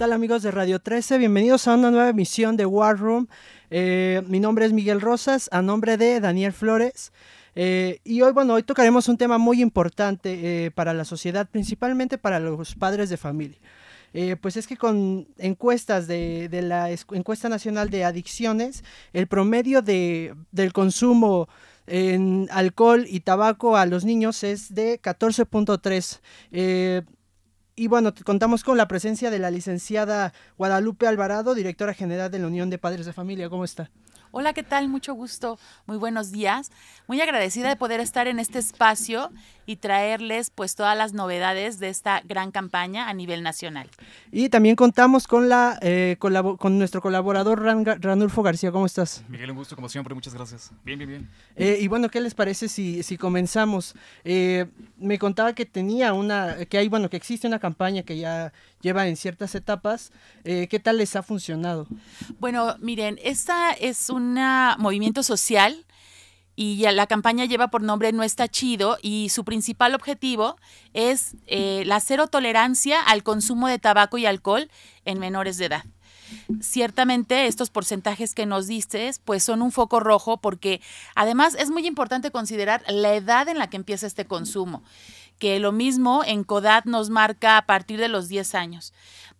¿Qué 0.00 0.04
tal 0.04 0.14
amigos 0.14 0.42
de 0.42 0.50
Radio 0.50 0.78
13? 0.78 1.18
Bienvenidos 1.18 1.68
a 1.68 1.74
una 1.74 1.90
nueva 1.90 2.08
emisión 2.08 2.56
de 2.56 2.64
War 2.64 2.98
Room. 2.98 3.28
Eh, 3.68 4.22
mi 4.26 4.40
nombre 4.40 4.64
es 4.64 4.72
Miguel 4.72 4.98
Rosas, 4.98 5.50
a 5.52 5.60
nombre 5.60 5.98
de 5.98 6.20
Daniel 6.20 6.54
Flores. 6.54 7.12
Eh, 7.54 8.00
y 8.02 8.22
hoy, 8.22 8.32
bueno, 8.32 8.54
hoy 8.54 8.62
tocaremos 8.62 9.08
un 9.08 9.18
tema 9.18 9.36
muy 9.36 9.60
importante 9.60 10.64
eh, 10.64 10.70
para 10.70 10.94
la 10.94 11.04
sociedad, 11.04 11.46
principalmente 11.50 12.16
para 12.16 12.40
los 12.40 12.76
padres 12.76 13.10
de 13.10 13.18
familia. 13.18 13.58
pues 14.40 14.56
es 14.56 14.66
que 14.66 14.78
con 14.78 15.28
encuestas 15.36 16.06
de, 16.06 16.48
de, 16.48 16.62
la 16.62 16.90
encuesta 16.90 17.50
nacional 17.50 17.90
de 17.90 18.06
adicciones, 18.06 18.84
el 19.12 19.26
promedio 19.26 19.82
de, 19.82 20.34
del 20.50 20.72
consumo 20.72 21.46
en 21.86 22.48
alcohol 22.52 23.04
y 23.06 23.20
tabaco 23.20 23.76
a 23.76 23.84
los 23.84 24.06
niños 24.06 24.44
es 24.44 24.74
de 24.74 24.98
14.3. 24.98 27.02
Y 27.80 27.88
bueno, 27.88 28.12
contamos 28.26 28.62
con 28.62 28.76
la 28.76 28.86
presencia 28.88 29.30
de 29.30 29.38
la 29.38 29.50
licenciada 29.50 30.34
Guadalupe 30.58 31.06
Alvarado, 31.06 31.54
directora 31.54 31.94
general 31.94 32.30
de 32.30 32.38
la 32.38 32.46
Unión 32.46 32.68
de 32.68 32.76
Padres 32.76 33.06
de 33.06 33.14
Familia. 33.14 33.48
¿Cómo 33.48 33.64
está? 33.64 33.90
Hola, 34.32 34.52
¿qué 34.52 34.62
tal? 34.62 34.90
Mucho 34.90 35.14
gusto. 35.14 35.58
Muy 35.86 35.96
buenos 35.96 36.30
días. 36.30 36.70
Muy 37.06 37.22
agradecida 37.22 37.70
de 37.70 37.76
poder 37.76 38.00
estar 38.00 38.28
en 38.28 38.38
este 38.38 38.58
espacio 38.58 39.30
y 39.70 39.76
traerles 39.76 40.50
pues 40.50 40.74
todas 40.74 40.98
las 40.98 41.12
novedades 41.12 41.78
de 41.78 41.90
esta 41.90 42.22
gran 42.24 42.50
campaña 42.50 43.08
a 43.08 43.14
nivel 43.14 43.44
nacional. 43.44 43.88
Y 44.32 44.48
también 44.48 44.74
contamos 44.74 45.28
con 45.28 45.48
la 45.48 45.78
eh, 45.80 46.16
con 46.18 46.76
nuestro 46.76 47.00
colaborador 47.00 47.62
Ranulfo 47.62 48.42
García. 48.42 48.72
¿Cómo 48.72 48.86
estás? 48.86 49.22
Miguel, 49.28 49.52
un 49.52 49.58
gusto 49.58 49.76
como 49.76 49.88
siempre. 49.88 50.12
Muchas 50.12 50.34
gracias. 50.34 50.72
Bien, 50.84 50.98
bien, 50.98 51.08
bien. 51.08 51.30
Eh, 51.54 51.78
y 51.80 51.86
bueno, 51.86 52.08
¿qué 52.08 52.20
les 52.20 52.34
parece 52.34 52.68
si, 52.68 53.04
si 53.04 53.16
comenzamos? 53.16 53.94
Eh, 54.24 54.66
me 54.98 55.20
contaba 55.20 55.52
que 55.52 55.66
tenía 55.66 56.14
una, 56.14 56.64
que 56.64 56.76
hay, 56.76 56.88
bueno, 56.88 57.08
que 57.08 57.16
existe 57.16 57.46
una 57.46 57.60
campaña 57.60 58.02
que 58.02 58.18
ya 58.18 58.52
lleva 58.80 59.06
en 59.06 59.16
ciertas 59.16 59.54
etapas. 59.54 60.10
¿Qué 60.42 60.80
tal 60.82 60.96
les 60.96 61.14
ha 61.14 61.22
funcionado? 61.22 61.86
Bueno, 62.40 62.74
miren, 62.80 63.20
esta 63.22 63.70
es 63.70 64.10
un 64.10 64.36
movimiento 64.78 65.22
social 65.22 65.86
y 66.56 66.82
la 66.90 67.06
campaña 67.06 67.44
lleva 67.44 67.68
por 67.68 67.82
nombre 67.82 68.12
No 68.12 68.22
está 68.22 68.48
chido 68.48 68.98
y 69.02 69.28
su 69.30 69.44
principal 69.44 69.94
objetivo 69.94 70.56
es 70.92 71.36
eh, 71.46 71.84
la 71.86 72.00
cero 72.00 72.26
tolerancia 72.26 73.00
al 73.00 73.22
consumo 73.22 73.68
de 73.68 73.78
tabaco 73.78 74.18
y 74.18 74.26
alcohol 74.26 74.70
en 75.04 75.18
menores 75.18 75.56
de 75.58 75.66
edad. 75.66 75.84
Ciertamente 76.60 77.46
estos 77.46 77.70
porcentajes 77.70 78.34
que 78.34 78.46
nos 78.46 78.66
dices 78.66 79.20
pues 79.24 79.42
son 79.42 79.62
un 79.62 79.72
foco 79.72 80.00
rojo 80.00 80.36
porque 80.36 80.80
además 81.14 81.56
es 81.58 81.70
muy 81.70 81.86
importante 81.86 82.30
considerar 82.30 82.82
la 82.88 83.14
edad 83.14 83.48
en 83.48 83.58
la 83.58 83.68
que 83.68 83.76
empieza 83.76 84.06
este 84.06 84.26
consumo 84.26 84.82
que 85.40 85.58
lo 85.58 85.72
mismo 85.72 86.22
en 86.24 86.44
CODAT 86.44 86.84
nos 86.84 87.10
marca 87.10 87.56
a 87.56 87.66
partir 87.66 87.98
de 87.98 88.08
los 88.08 88.28
10 88.28 88.54
años. 88.54 88.92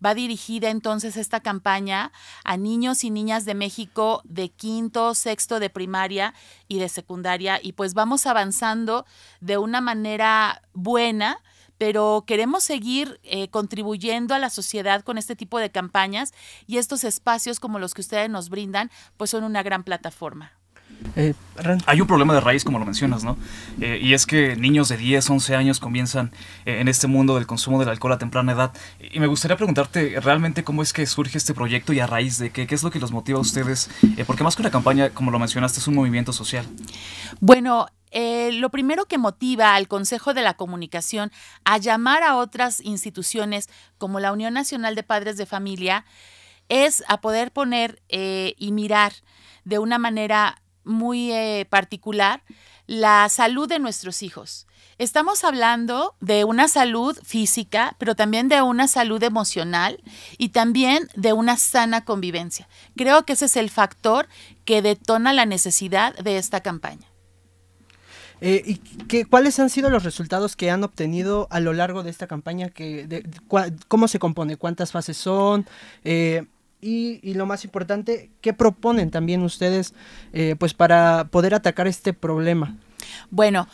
Va 0.03 0.15
dirigida 0.15 0.69
entonces 0.69 1.15
esta 1.15 1.39
campaña 1.39 2.11
a 2.43 2.57
niños 2.57 3.03
y 3.05 3.11
niñas 3.11 3.45
de 3.45 3.53
México 3.53 4.21
de 4.25 4.49
quinto, 4.49 5.13
sexto 5.13 5.59
de 5.59 5.69
primaria 5.69 6.33
y 6.67 6.79
de 6.79 6.89
secundaria 6.89 7.59
y 7.61 7.73
pues 7.73 7.93
vamos 7.93 8.25
avanzando 8.25 9.05
de 9.39 9.57
una 9.57 9.79
manera 9.79 10.63
buena 10.73 11.37
pero 11.77 12.25
queremos 12.27 12.63
seguir 12.63 13.19
eh, 13.23 13.49
contribuyendo 13.49 14.35
a 14.35 14.39
la 14.39 14.51
sociedad 14.51 15.01
con 15.01 15.17
este 15.17 15.35
tipo 15.35 15.57
de 15.57 15.71
campañas 15.71 16.31
y 16.67 16.77
estos 16.77 17.03
espacios 17.03 17.59
como 17.59 17.79
los 17.79 17.95
que 17.95 18.01
ustedes 18.01 18.29
nos 18.29 18.49
brindan, 18.49 18.91
pues 19.17 19.31
son 19.31 19.43
una 19.43 19.63
gran 19.63 19.83
plataforma. 19.83 20.60
Eh, 21.15 21.33
Hay 21.85 22.01
un 22.01 22.07
problema 22.07 22.33
de 22.33 22.41
raíz, 22.41 22.63
como 22.63 22.79
lo 22.79 22.85
mencionas, 22.85 23.23
¿no? 23.23 23.37
Eh, 23.79 23.99
y 24.01 24.13
es 24.13 24.25
que 24.25 24.55
niños 24.55 24.89
de 24.89 24.97
10, 24.97 25.29
11 25.29 25.55
años 25.55 25.79
comienzan 25.79 26.31
eh, 26.65 26.79
en 26.79 26.87
este 26.87 27.07
mundo 27.07 27.35
del 27.35 27.47
consumo 27.47 27.79
del 27.79 27.89
alcohol 27.89 28.13
a 28.13 28.17
temprana 28.17 28.53
edad. 28.53 28.73
Y 29.11 29.19
me 29.19 29.27
gustaría 29.27 29.57
preguntarte 29.57 30.19
realmente 30.19 30.63
cómo 30.63 30.81
es 30.81 30.93
que 30.93 31.05
surge 31.05 31.37
este 31.37 31.53
proyecto 31.53 31.93
y 31.93 31.99
a 31.99 32.07
raíz 32.07 32.37
de 32.37 32.51
qué, 32.51 32.67
qué 32.67 32.75
es 32.75 32.83
lo 32.83 32.91
que 32.91 32.99
los 32.99 33.11
motiva 33.11 33.37
a 33.37 33.41
ustedes. 33.41 33.89
porque 34.25 34.43
más 34.43 34.55
que 34.55 34.61
una 34.61 34.71
campaña, 34.71 35.09
como 35.09 35.31
lo 35.31 35.39
mencionaste, 35.39 35.79
es 35.79 35.87
un 35.87 35.95
movimiento 35.95 36.33
social. 36.33 36.65
Bueno, 37.39 37.87
lo 38.13 38.69
primero 38.69 39.05
que 39.05 39.17
motiva 39.17 39.75
al 39.75 39.87
Consejo 39.87 40.33
de 40.33 40.41
la 40.41 40.55
Comunicación 40.55 41.31
a 41.63 41.77
llamar 41.77 42.23
a 42.23 42.35
otras 42.35 42.81
instituciones 42.81 43.69
como 43.97 44.19
la 44.19 44.31
Unión 44.33 44.53
Nacional 44.53 44.95
de 44.95 45.03
Padres 45.03 45.37
de 45.37 45.45
Familia 45.45 46.05
es 46.69 47.03
a 47.07 47.21
poder 47.21 47.51
poner 47.51 48.01
y 48.09 48.71
mirar 48.71 49.13
de 49.63 49.79
una 49.79 49.97
manera 49.97 50.61
muy 50.83 51.31
eh, 51.31 51.65
particular 51.69 52.43
la 52.87 53.29
salud 53.29 53.69
de 53.69 53.79
nuestros 53.79 54.21
hijos. 54.21 54.67
Estamos 54.97 55.43
hablando 55.43 56.15
de 56.19 56.43
una 56.43 56.67
salud 56.67 57.17
física, 57.23 57.95
pero 57.97 58.15
también 58.15 58.49
de 58.49 58.61
una 58.61 58.87
salud 58.87 59.23
emocional 59.23 59.99
y 60.37 60.49
también 60.49 61.07
de 61.15 61.33
una 61.33 61.57
sana 61.57 62.05
convivencia. 62.05 62.67
Creo 62.95 63.25
que 63.25 63.33
ese 63.33 63.45
es 63.45 63.55
el 63.55 63.69
factor 63.69 64.27
que 64.65 64.81
detona 64.81 65.33
la 65.33 65.45
necesidad 65.45 66.15
de 66.17 66.37
esta 66.37 66.61
campaña. 66.61 67.07
Eh, 68.41 68.61
¿Y 68.65 68.75
qué, 69.05 69.25
cuáles 69.25 69.59
han 69.59 69.69
sido 69.69 69.89
los 69.89 70.03
resultados 70.03 70.55
que 70.55 70.71
han 70.71 70.83
obtenido 70.83 71.47
a 71.51 71.59
lo 71.59 71.73
largo 71.73 72.03
de 72.03 72.09
esta 72.09 72.27
campaña? 72.27 72.69
Que, 72.69 73.23
¿Cómo 73.87 74.07
se 74.07 74.19
compone? 74.19 74.57
¿Cuántas 74.57 74.91
fases 74.91 75.15
son? 75.15 75.65
Eh, 76.03 76.45
y, 76.81 77.33
lo 77.33 77.45
más 77.45 77.63
importante, 77.63 78.31
¿qué 78.41 78.53
proponen 78.53 79.11
también 79.11 79.43
ustedes 79.43 79.93
eh, 80.33 80.55
pues 80.57 80.73
para 80.73 81.25
poder 81.31 81.53
atacar 81.53 81.87
este 81.87 82.13
problema? 82.13 82.75
Bueno, 83.29 83.67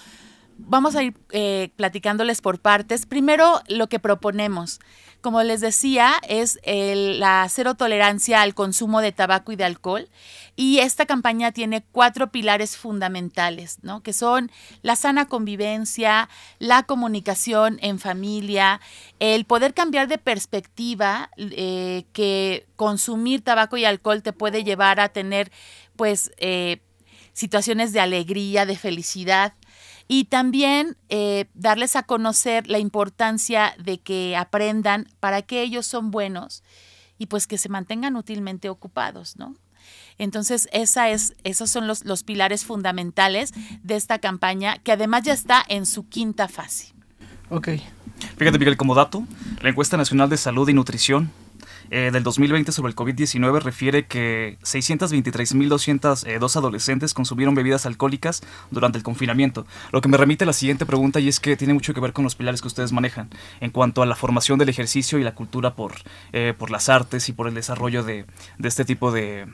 vamos 0.57 0.95
a 0.95 1.03
ir 1.03 1.13
eh, 1.31 1.69
platicándoles 1.75 2.41
por 2.41 2.59
partes. 2.59 3.05
Primero, 3.05 3.61
lo 3.67 3.87
que 3.87 3.99
proponemos. 3.99 4.79
Como 5.27 5.43
les 5.43 5.59
decía, 5.59 6.13
es 6.29 6.57
la 6.63 7.45
cero 7.49 7.75
tolerancia 7.75 8.41
al 8.41 8.55
consumo 8.55 9.01
de 9.01 9.11
tabaco 9.11 9.51
y 9.51 9.57
de 9.57 9.65
alcohol. 9.65 10.07
Y 10.55 10.79
esta 10.79 11.05
campaña 11.05 11.51
tiene 11.51 11.83
cuatro 11.91 12.31
pilares 12.31 12.77
fundamentales, 12.77 13.79
¿no? 13.81 14.01
Que 14.01 14.13
son 14.13 14.49
la 14.83 14.95
sana 14.95 15.27
convivencia, 15.27 16.29
la 16.59 16.83
comunicación 16.83 17.77
en 17.81 17.99
familia, 17.99 18.79
el 19.19 19.43
poder 19.43 19.73
cambiar 19.73 20.07
de 20.07 20.17
perspectiva, 20.17 21.29
eh, 21.35 22.05
que 22.13 22.65
consumir 22.77 23.41
tabaco 23.41 23.75
y 23.75 23.83
alcohol 23.83 24.23
te 24.23 24.31
puede 24.31 24.63
llevar 24.63 25.01
a 25.01 25.09
tener, 25.09 25.51
pues, 25.97 26.31
eh, 26.37 26.79
situaciones 27.33 27.91
de 27.91 27.99
alegría, 27.99 28.65
de 28.65 28.77
felicidad 28.77 29.55
y 30.07 30.25
también 30.25 30.97
eh, 31.09 31.45
darles 31.53 31.95
a 31.95 32.03
conocer 32.03 32.67
la 32.67 32.79
importancia 32.79 33.75
de 33.77 33.99
que 33.99 34.35
aprendan 34.37 35.07
para 35.19 35.41
qué 35.41 35.61
ellos 35.61 35.85
son 35.85 36.11
buenos 36.11 36.63
y 37.17 37.27
pues 37.27 37.47
que 37.47 37.57
se 37.57 37.69
mantengan 37.69 38.15
útilmente 38.15 38.69
ocupados, 38.69 39.37
¿no? 39.37 39.55
Entonces, 40.17 40.67
esa 40.71 41.09
es, 41.09 41.35
esos 41.43 41.69
son 41.69 41.87
los, 41.87 42.03
los 42.03 42.23
pilares 42.23 42.65
fundamentales 42.65 43.53
de 43.83 43.95
esta 43.95 44.19
campaña, 44.19 44.77
que 44.79 44.91
además 44.91 45.23
ya 45.23 45.33
está 45.33 45.63
en 45.67 45.85
su 45.85 46.09
quinta 46.09 46.47
fase. 46.47 46.93
Ok. 47.49 47.69
Fíjate, 48.37 48.57
Miguel, 48.57 48.77
como 48.77 48.95
dato, 48.95 49.25
la 49.61 49.69
encuesta 49.69 49.95
nacional 49.95 50.29
de 50.29 50.37
salud 50.37 50.67
y 50.69 50.73
nutrición 50.73 51.31
eh, 51.89 52.09
del 52.11 52.23
2020 52.23 52.71
sobre 52.71 52.91
el 52.91 52.95
COVID-19 52.95 53.61
refiere 53.61 54.05
que 54.05 54.57
623.202 54.63 56.27
eh, 56.27 56.57
adolescentes 56.57 57.13
consumieron 57.13 57.55
bebidas 57.55 57.85
alcohólicas 57.85 58.41
durante 58.71 58.97
el 58.97 59.03
confinamiento. 59.03 59.65
Lo 59.91 60.01
que 60.01 60.09
me 60.09 60.17
remite 60.17 60.43
a 60.43 60.47
la 60.47 60.53
siguiente 60.53 60.85
pregunta 60.85 61.19
y 61.19 61.27
es 61.27 61.39
que 61.39 61.55
tiene 61.55 61.73
mucho 61.73 61.93
que 61.93 61.99
ver 61.99 62.13
con 62.13 62.23
los 62.23 62.35
pilares 62.35 62.61
que 62.61 62.67
ustedes 62.67 62.91
manejan 62.91 63.29
en 63.61 63.71
cuanto 63.71 64.01
a 64.01 64.05
la 64.05 64.15
formación 64.15 64.59
del 64.59 64.69
ejercicio 64.69 65.19
y 65.19 65.23
la 65.23 65.35
cultura 65.35 65.75
por, 65.75 65.93
eh, 66.33 66.53
por 66.57 66.71
las 66.71 66.89
artes 66.89 67.29
y 67.29 67.33
por 67.33 67.47
el 67.47 67.53
desarrollo 67.53 68.03
de, 68.03 68.25
este 68.63 68.85
tipo 68.85 69.11
de, 69.11 69.47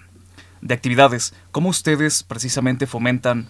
de 0.61 0.73
actividades. 0.73 1.33
¿Cómo 1.51 1.69
ustedes 1.69 2.23
precisamente 2.23 2.87
fomentan 2.87 3.47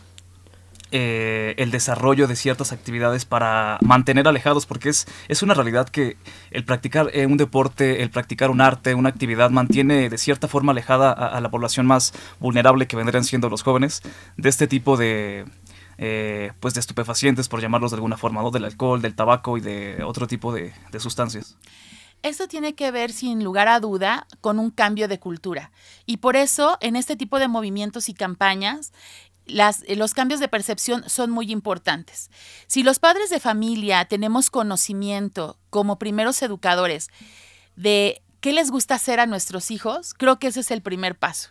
eh, 0.95 1.55
el 1.57 1.71
desarrollo 1.71 2.27
de 2.27 2.35
ciertas 2.35 2.71
actividades 2.71 3.25
para 3.25 3.79
mantener 3.81 4.27
alejados, 4.27 4.67
porque 4.67 4.89
es, 4.89 5.07
es 5.27 5.41
una 5.41 5.55
realidad 5.55 5.89
que 5.89 6.17
el 6.51 6.65
practicar 6.65 7.09
eh, 7.13 7.25
un 7.25 7.37
deporte, 7.37 8.03
el 8.03 8.11
practicar 8.11 8.51
un 8.51 8.61
arte, 8.61 8.93
una 8.93 9.09
actividad, 9.09 9.49
mantiene 9.49 10.07
de 10.07 10.17
cierta 10.19 10.47
forma 10.47 10.71
alejada 10.71 11.11
a, 11.11 11.41
la 11.41 11.49
población 11.49 11.87
más 11.87 12.13
vulnerable 12.39 12.85
que 12.85 12.95
vendrían 12.95 13.23
siendo 13.23 13.49
los 13.49 13.63
jóvenes 13.63 14.03
de 14.37 14.49
este 14.49 14.67
tipo 14.67 14.95
de, 14.95 15.45
eh, 15.97 16.51
pues 16.59 16.75
de 16.75 16.81
estupefacientes, 16.81 17.49
por 17.49 17.59
llamarlos 17.59 17.89
de 17.89 17.95
alguna 17.95 18.17
forma, 18.17 18.43
¿no? 18.43 18.51
del 18.51 18.65
alcohol, 18.65 19.01
del 19.01 19.15
tabaco 19.15 19.57
y 19.57 19.61
de 19.61 20.03
otro 20.03 20.27
tipo 20.27 20.53
de, 20.53 20.73
de 20.91 20.99
sustancias. 20.99 21.57
Esto 22.21 22.47
tiene 22.47 22.75
que 22.75 22.91
ver, 22.91 23.11
sin 23.11 23.43
lugar 23.43 23.67
a 23.67 23.79
duda, 23.79 24.27
con 24.41 24.59
un 24.59 24.69
cambio 24.69 25.07
de 25.07 25.19
cultura. 25.19 25.71
Y 26.05 26.17
por 26.17 26.37
eso, 26.37 26.77
en 26.81 26.95
este 26.95 27.17
tipo 27.17 27.37
de 27.37 27.49
movimientos 27.49 28.07
y 28.07 28.13
campañas, 28.13 28.93
eh, 29.47 29.95
los 29.95 30.13
cambios 30.13 30.39
de 30.39 30.47
percepción 30.47 31.07
son 31.09 31.31
muy 31.31 31.51
importantes. 31.51 32.29
Si 32.67 32.83
los 32.83 32.99
padres 32.99 33.29
de 33.29 33.39
familia 33.39 34.05
tenemos 34.05 34.49
conocimiento 34.49 35.57
como 35.69 35.99
primeros 35.99 36.41
educadores 36.41 37.09
de 37.75 38.21
qué 38.39 38.53
les 38.53 38.71
gusta 38.71 38.95
hacer 38.95 39.19
a 39.19 39.25
nuestros 39.25 39.71
hijos, 39.71 40.13
creo 40.13 40.39
que 40.39 40.47
ese 40.47 40.61
es 40.61 40.71
el 40.71 40.81
primer 40.81 41.17
paso. 41.17 41.49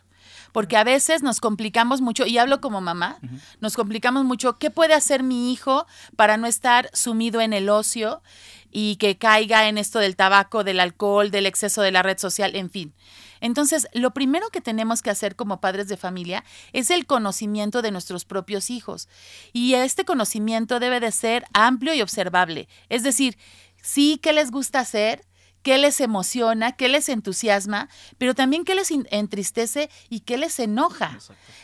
Porque 0.52 0.76
a 0.76 0.84
veces 0.84 1.22
nos 1.22 1.40
complicamos 1.40 2.02
mucho, 2.02 2.26
y 2.26 2.36
hablo 2.36 2.60
como 2.60 2.82
mamá, 2.82 3.18
nos 3.60 3.74
complicamos 3.74 4.24
mucho, 4.24 4.58
¿qué 4.58 4.70
puede 4.70 4.92
hacer 4.92 5.22
mi 5.22 5.50
hijo 5.50 5.86
para 6.14 6.36
no 6.36 6.46
estar 6.46 6.90
sumido 6.92 7.40
en 7.40 7.54
el 7.54 7.70
ocio? 7.70 8.22
Y 8.72 8.96
que 8.96 9.18
caiga 9.18 9.68
en 9.68 9.78
esto 9.78 9.98
del 9.98 10.16
tabaco, 10.16 10.64
del 10.64 10.80
alcohol, 10.80 11.30
del 11.30 11.46
exceso 11.46 11.82
de 11.82 11.92
la 11.92 12.02
red 12.02 12.18
social, 12.18 12.56
en 12.56 12.70
fin. 12.70 12.94
Entonces, 13.40 13.86
lo 13.92 14.14
primero 14.14 14.48
que 14.50 14.60
tenemos 14.60 15.02
que 15.02 15.10
hacer 15.10 15.36
como 15.36 15.60
padres 15.60 15.88
de 15.88 15.96
familia 15.96 16.44
es 16.72 16.90
el 16.90 17.06
conocimiento 17.06 17.82
de 17.82 17.90
nuestros 17.90 18.24
propios 18.24 18.70
hijos. 18.70 19.08
Y 19.52 19.74
este 19.74 20.04
conocimiento 20.04 20.80
debe 20.80 21.00
de 21.00 21.12
ser 21.12 21.44
amplio 21.52 21.92
y 21.92 22.02
observable. 22.02 22.68
Es 22.88 23.02
decir, 23.02 23.36
sí, 23.82 24.18
¿qué 24.22 24.32
les 24.32 24.50
gusta 24.50 24.80
hacer? 24.80 25.26
Qué 25.62 25.78
les 25.78 26.00
emociona, 26.00 26.72
qué 26.72 26.88
les 26.88 27.08
entusiasma, 27.08 27.88
pero 28.18 28.34
también 28.34 28.64
qué 28.64 28.74
les 28.74 28.90
entristece 29.10 29.90
y 30.08 30.20
qué 30.20 30.36
les 30.36 30.58
enoja. 30.58 31.18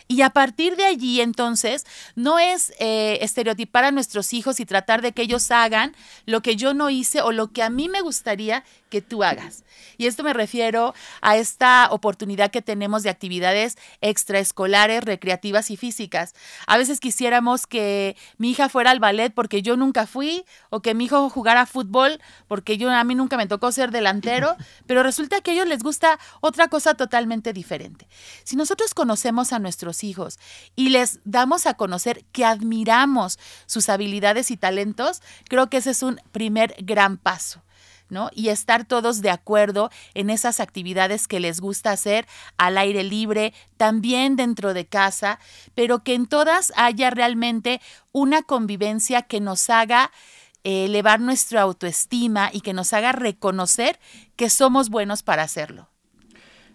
Y 0.07 0.23
a 0.23 0.31
partir 0.31 0.77
de 0.77 0.87
allí, 0.87 1.21
entonces, 1.21 1.85
no 2.15 2.39
es 2.39 2.73
eh, 2.79 3.19
estereotipar 3.21 3.85
a 3.85 3.91
nuestros 3.91 4.33
hijos 4.33 4.61
y 4.61 4.67
tratar 4.67 5.03
de 5.03 5.13
que 5.13 5.23
ellos 5.23 5.51
hagan 5.51 5.95
lo 6.25 6.41
que 6.41 6.57
yo 6.57 6.73
no 6.73 6.89
hice 6.89 7.21
o 7.21 7.33
lo 7.33 7.53
que 7.53 7.63
a 7.63 7.71
mí 7.71 7.89
me 7.89 8.01
gustaría 8.01 8.65
que 8.89 9.03
tú 9.03 9.23
hagas. 9.23 9.65
Y 9.99 10.07
esto 10.07 10.23
me 10.23 10.33
refiero 10.33 10.95
a 11.21 11.37
esta 11.37 11.89
oportunidad 11.91 12.51
que 12.51 12.63
tenemos 12.63 13.03
de 13.03 13.11
actividades 13.11 13.77
extraescolares, 14.01 15.05
recreativas 15.05 15.71
y 15.71 15.77
físicas. 15.77 16.35
A 16.67 16.79
veces 16.79 17.01
quisiéramos 17.01 17.67
que 17.67 18.17
mi 18.39 18.51
hija 18.51 18.69
fuera 18.69 18.91
al 18.91 19.01
ballet 19.01 19.33
porque 19.35 19.61
yo 19.61 19.77
nunca 19.77 20.07
fui, 20.07 20.45
o 20.71 20.81
que 20.81 20.95
mi 20.95 21.05
hijo 21.05 21.29
jugara 21.29 21.67
fútbol 21.67 22.21
porque 22.47 22.79
yo 22.79 22.91
a 22.91 23.05
mí 23.05 23.15
nunca 23.15 23.37
me 23.37 23.47
tocó 23.47 23.73
ser 23.73 23.88
delantero, 23.91 24.57
pero 24.87 25.03
resulta 25.03 25.41
que 25.41 25.51
a 25.51 25.55
ellos 25.55 25.69
les 25.69 25.83
gusta 25.83 26.19
otra 26.41 26.69
cosa 26.69 26.95
totalmente 26.95 27.53
diferente. 27.53 28.09
Si 28.45 28.57
nosotros 28.57 28.95
conocemos 28.95 29.53
a 29.53 29.59
nuestros 29.59 30.05
hijos 30.05 30.39
y 30.77 30.91
les 30.91 31.21
damos 31.25 31.67
a 31.67 31.75
conocer 31.75 32.25
que 32.33 32.45
admiramos 32.45 33.39
sus 33.67 33.89
habilidades 33.89 34.51
y 34.51 34.57
talentos, 34.57 35.23
creo 35.49 35.71
que 35.71 35.79
ese 35.79 35.91
es 35.91 36.03
un 36.03 36.21
primer 36.33 36.75
gran 36.79 37.17
paso. 37.17 37.63
¿no? 38.11 38.31
Y 38.35 38.49
estar 38.49 38.85
todos 38.85 39.21
de 39.21 39.31
acuerdo 39.31 39.91
en 40.15 40.31
esas 40.31 40.61
actividades 40.61 41.29
que 41.29 41.41
les 41.41 41.61
gusta 41.61 41.91
hacer 41.91 42.27
al 42.57 42.79
aire 42.79 43.05
libre, 43.05 43.53
también 43.77 44.37
dentro 44.37 44.75
de 44.75 44.87
casa, 44.87 45.39
pero 45.75 46.03
que 46.03 46.15
en 46.15 46.27
todas 46.27 46.73
haya 46.77 47.11
realmente 47.11 47.81
una 48.13 48.43
convivencia 48.43 49.23
que 49.23 49.41
nos 49.41 49.69
haga 49.71 50.11
elevar 50.65 51.21
nuestra 51.21 51.63
autoestima 51.63 52.51
y 52.53 52.61
que 52.61 52.73
nos 52.73 52.93
haga 52.93 53.13
reconocer 53.13 53.99
que 54.37 54.51
somos 54.51 54.91
buenos 54.91 55.23
para 55.23 55.43
hacerlo. 55.43 55.89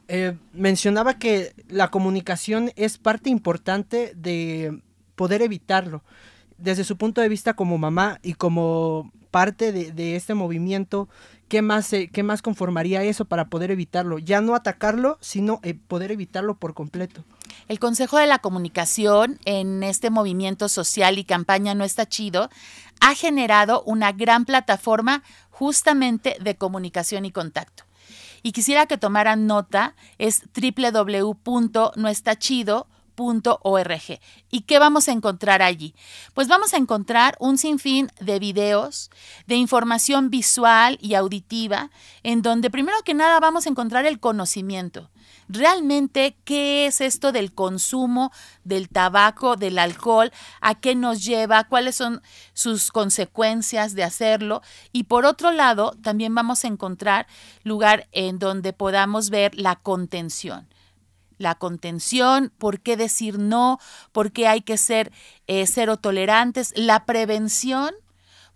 Eh, 0.07 0.37
mencionaba 0.53 1.17
que 1.17 1.53
la 1.69 1.89
comunicación 1.89 2.71
es 2.75 2.97
parte 2.97 3.29
importante 3.29 4.13
de 4.15 4.81
poder 5.15 5.41
evitarlo. 5.41 6.03
Desde 6.57 6.83
su 6.83 6.97
punto 6.97 7.21
de 7.21 7.29
vista 7.29 7.53
como 7.53 7.77
mamá 7.77 8.19
y 8.21 8.33
como 8.33 9.11
parte 9.31 9.71
de, 9.71 10.15
este 10.15 10.35
movimiento, 10.35 11.09
¿qué 11.47 11.61
más, 11.61 11.91
¿qué 12.11 12.23
más 12.23 12.41
conformaría 12.41 13.03
eso 13.03 13.25
para 13.25 13.49
poder 13.49 13.71
evitarlo? 13.71 14.19
Ya 14.19 14.41
no 14.41 14.55
atacarlo, 14.55 15.17
sino 15.21 15.59
eh, 15.63 15.73
poder 15.73 16.11
evitarlo 16.11 16.55
por 16.55 16.73
completo. 16.73 17.23
El 17.67 17.79
Consejo 17.79 18.17
de 18.17 18.27
la 18.27 18.39
Comunicación 18.39 19.39
en 19.45 19.83
este 19.83 20.09
movimiento 20.09 20.69
social 20.69 21.17
y 21.17 21.23
campaña 21.23 21.75
No 21.75 21.83
está 21.83 22.07
chido 22.07 22.49
ha 22.99 23.15
generado 23.15 23.83
una 23.83 24.11
gran 24.13 24.45
plataforma 24.45 25.23
justamente 25.49 26.37
de 26.39 26.55
comunicación 26.55 27.25
y 27.25 27.31
contacto. 27.31 27.83
Y 28.43 28.53
quisiera 28.53 28.85
que 28.85 28.97
tomaran 28.97 29.45
nota, 29.45 29.95
es 30.17 30.43
www.noestachido.com 30.53 32.92
¿Y 34.49 34.61
qué 34.61 34.79
vamos 34.79 35.07
a 35.07 35.11
encontrar 35.11 35.61
allí? 35.61 35.95
Pues 36.33 36.47
vamos 36.47 36.73
a 36.73 36.77
encontrar 36.77 37.35
un 37.39 37.57
sinfín 37.57 38.09
de 38.19 38.39
videos, 38.39 39.09
de 39.47 39.55
información 39.55 40.29
visual 40.29 40.97
y 41.01 41.15
auditiva, 41.15 41.91
en 42.23 42.41
donde 42.41 42.69
primero 42.69 42.97
que 43.03 43.13
nada 43.13 43.39
vamos 43.39 43.65
a 43.65 43.69
encontrar 43.69 44.05
el 44.05 44.19
conocimiento. 44.19 45.09
Realmente, 45.49 46.37
¿qué 46.45 46.85
es 46.85 47.01
esto 47.01 47.31
del 47.31 47.53
consumo 47.53 48.31
del 48.63 48.89
tabaco, 48.89 49.55
del 49.55 49.77
alcohol? 49.77 50.31
¿A 50.61 50.75
qué 50.75 50.95
nos 50.95 51.23
lleva? 51.23 51.65
¿Cuáles 51.65 51.95
son 51.95 52.21
sus 52.53 52.91
consecuencias 52.91 53.93
de 53.93 54.03
hacerlo? 54.03 54.61
Y 54.91 55.03
por 55.03 55.25
otro 55.25 55.51
lado, 55.51 55.95
también 56.01 56.33
vamos 56.33 56.63
a 56.63 56.67
encontrar 56.67 57.27
lugar 57.63 58.07
en 58.11 58.39
donde 58.39 58.73
podamos 58.73 59.29
ver 59.29 59.55
la 59.55 59.75
contención 59.75 60.67
la 61.43 61.55
contención, 61.55 62.51
por 62.57 62.79
qué 62.79 62.97
decir 62.97 63.37
no, 63.37 63.79
por 64.11 64.31
qué 64.31 64.47
hay 64.47 64.61
que 64.61 64.77
ser 64.77 65.11
eh, 65.45 65.67
cero 65.67 65.97
tolerantes, 65.97 66.73
la 66.75 67.05
prevención 67.05 67.93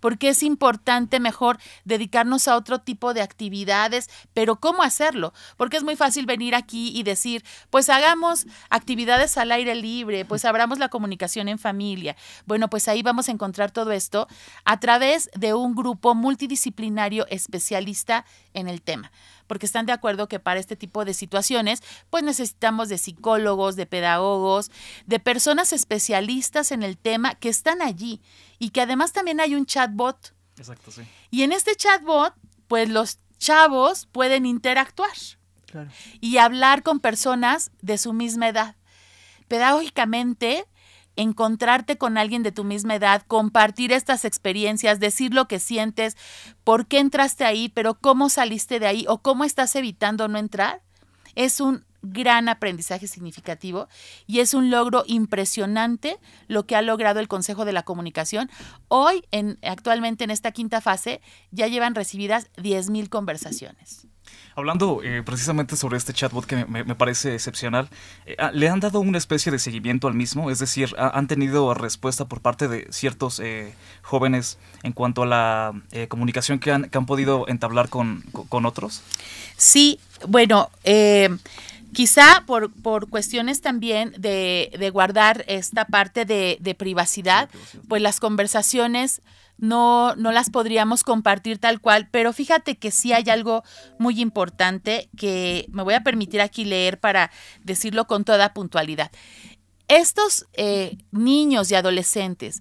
porque 0.00 0.28
es 0.28 0.42
importante 0.42 1.20
mejor 1.20 1.58
dedicarnos 1.84 2.48
a 2.48 2.56
otro 2.56 2.80
tipo 2.80 3.14
de 3.14 3.22
actividades, 3.22 4.08
pero 4.34 4.56
¿cómo 4.56 4.82
hacerlo? 4.82 5.32
Porque 5.56 5.76
es 5.76 5.84
muy 5.84 5.96
fácil 5.96 6.26
venir 6.26 6.54
aquí 6.54 6.92
y 6.94 7.02
decir, 7.02 7.44
pues 7.70 7.88
hagamos 7.88 8.46
actividades 8.70 9.36
al 9.38 9.52
aire 9.52 9.74
libre, 9.74 10.24
pues 10.24 10.44
abramos 10.44 10.78
la 10.78 10.88
comunicación 10.88 11.48
en 11.48 11.58
familia. 11.58 12.16
Bueno, 12.46 12.68
pues 12.70 12.88
ahí 12.88 13.02
vamos 13.02 13.28
a 13.28 13.32
encontrar 13.32 13.70
todo 13.70 13.92
esto 13.92 14.28
a 14.64 14.80
través 14.80 15.30
de 15.34 15.54
un 15.54 15.74
grupo 15.74 16.14
multidisciplinario 16.14 17.26
especialista 17.28 18.24
en 18.58 18.68
el 18.68 18.82
tema 18.82 19.10
porque 19.48 19.66
están 19.66 19.86
de 19.86 19.92
acuerdo 19.92 20.28
que 20.28 20.38
para 20.38 20.60
este 20.60 20.76
tipo 20.76 21.04
de 21.04 21.14
situaciones, 21.14 21.82
pues 22.10 22.22
necesitamos 22.22 22.88
de 22.88 22.98
psicólogos, 22.98 23.74
de 23.74 23.86
pedagogos, 23.86 24.70
de 25.06 25.18
personas 25.18 25.72
especialistas 25.72 26.70
en 26.70 26.84
el 26.84 26.96
tema 26.96 27.34
que 27.34 27.48
están 27.48 27.82
allí 27.82 28.20
y 28.60 28.70
que 28.70 28.82
además 28.82 29.12
también 29.12 29.40
hay 29.40 29.56
un 29.56 29.66
chatbot. 29.66 30.34
Exacto, 30.56 30.92
sí. 30.92 31.02
Y 31.30 31.42
en 31.42 31.52
este 31.52 31.74
chatbot, 31.74 32.34
pues 32.68 32.88
los 32.88 33.18
chavos 33.38 34.06
pueden 34.06 34.46
interactuar 34.46 35.10
y 36.20 36.38
hablar 36.38 36.82
con 36.82 37.00
personas 37.00 37.70
de 37.82 37.98
su 37.98 38.12
misma 38.12 38.48
edad. 38.48 38.76
Pedagógicamente, 39.48 40.66
encontrarte 41.18 41.98
con 41.98 42.16
alguien 42.16 42.42
de 42.42 42.52
tu 42.52 42.64
misma 42.64 42.94
edad, 42.94 43.22
compartir 43.26 43.92
estas 43.92 44.24
experiencias, 44.24 45.00
decir 45.00 45.34
lo 45.34 45.48
que 45.48 45.58
sientes, 45.58 46.16
por 46.64 46.86
qué 46.86 47.00
entraste 47.00 47.44
ahí, 47.44 47.68
pero 47.68 47.98
cómo 47.98 48.30
saliste 48.30 48.78
de 48.78 48.86
ahí 48.86 49.04
o 49.08 49.18
cómo 49.18 49.44
estás 49.44 49.74
evitando 49.74 50.28
no 50.28 50.38
entrar, 50.38 50.80
es 51.34 51.60
un 51.60 51.84
gran 52.02 52.48
aprendizaje 52.48 53.08
significativo 53.08 53.88
y 54.28 54.38
es 54.38 54.54
un 54.54 54.70
logro 54.70 55.02
impresionante 55.08 56.18
lo 56.46 56.66
que 56.66 56.76
ha 56.76 56.82
logrado 56.82 57.18
el 57.18 57.26
Consejo 57.26 57.64
de 57.64 57.72
la 57.72 57.82
Comunicación. 57.82 58.48
Hoy, 58.86 59.24
en, 59.32 59.58
actualmente 59.62 60.22
en 60.22 60.30
esta 60.30 60.52
quinta 60.52 60.80
fase, 60.80 61.20
ya 61.50 61.66
llevan 61.66 61.96
recibidas 61.96 62.48
10.000 62.52 63.08
conversaciones. 63.08 64.06
Hablando 64.58 65.02
eh, 65.04 65.22
precisamente 65.24 65.76
sobre 65.76 65.98
este 65.98 66.12
chatbot 66.12 66.44
que 66.44 66.64
me, 66.64 66.84
parece 66.96 67.32
excepcional, 67.32 67.88
eh, 68.26 68.34
ah, 68.38 68.50
¿le 68.52 68.68
han 68.68 68.80
dado 68.80 68.98
una 68.98 69.16
especie 69.16 69.52
de 69.52 69.60
seguimiento 69.60 70.08
al 70.08 70.14
mismo? 70.14 70.50
Es 70.50 70.58
decir, 70.58 70.96
¿han 70.98 71.28
tenido 71.28 71.72
respuesta 71.74 72.24
por 72.24 72.40
parte 72.40 72.66
de 72.66 72.88
ciertos 72.90 73.38
eh, 73.38 73.72
jóvenes 74.02 74.58
en 74.82 74.92
cuanto 74.92 75.22
a 75.22 75.26
la 75.26 75.74
comunicación 76.08 76.58
que 76.58 76.72
han, 76.72 77.06
podido 77.06 77.46
entablar 77.46 77.88
con, 77.88 78.24
otros? 78.50 79.04
Sí, 79.56 80.00
bueno, 80.26 80.70
quizá 81.92 82.44
por, 82.46 82.72
por, 82.72 83.08
cuestiones 83.08 83.60
también 83.60 84.12
de, 84.18 84.90
guardar 84.92 85.44
esta 85.48 85.84
parte 85.84 86.24
de, 86.24 86.58
de 86.60 86.74
privacidad, 86.74 87.48
pues 87.88 88.02
las 88.02 88.20
conversaciones 88.20 89.22
no, 89.58 90.14
no 90.14 90.30
las 90.32 90.50
podríamos 90.50 91.02
compartir 91.02 91.58
tal 91.58 91.80
cual, 91.80 92.08
pero 92.10 92.32
fíjate 92.32 92.76
que 92.76 92.90
sí 92.90 93.12
hay 93.12 93.28
algo 93.28 93.64
muy 93.98 94.20
importante 94.20 95.08
que 95.16 95.66
me 95.70 95.82
voy 95.82 95.94
a 95.94 96.04
permitir 96.04 96.40
aquí 96.40 96.64
leer 96.64 96.98
para 97.00 97.30
decirlo 97.64 98.06
con 98.06 98.24
toda 98.24 98.54
puntualidad. 98.54 99.10
Estos 99.88 100.46
eh, 100.52 100.98
niños 101.10 101.70
y 101.70 101.74
adolescentes 101.74 102.60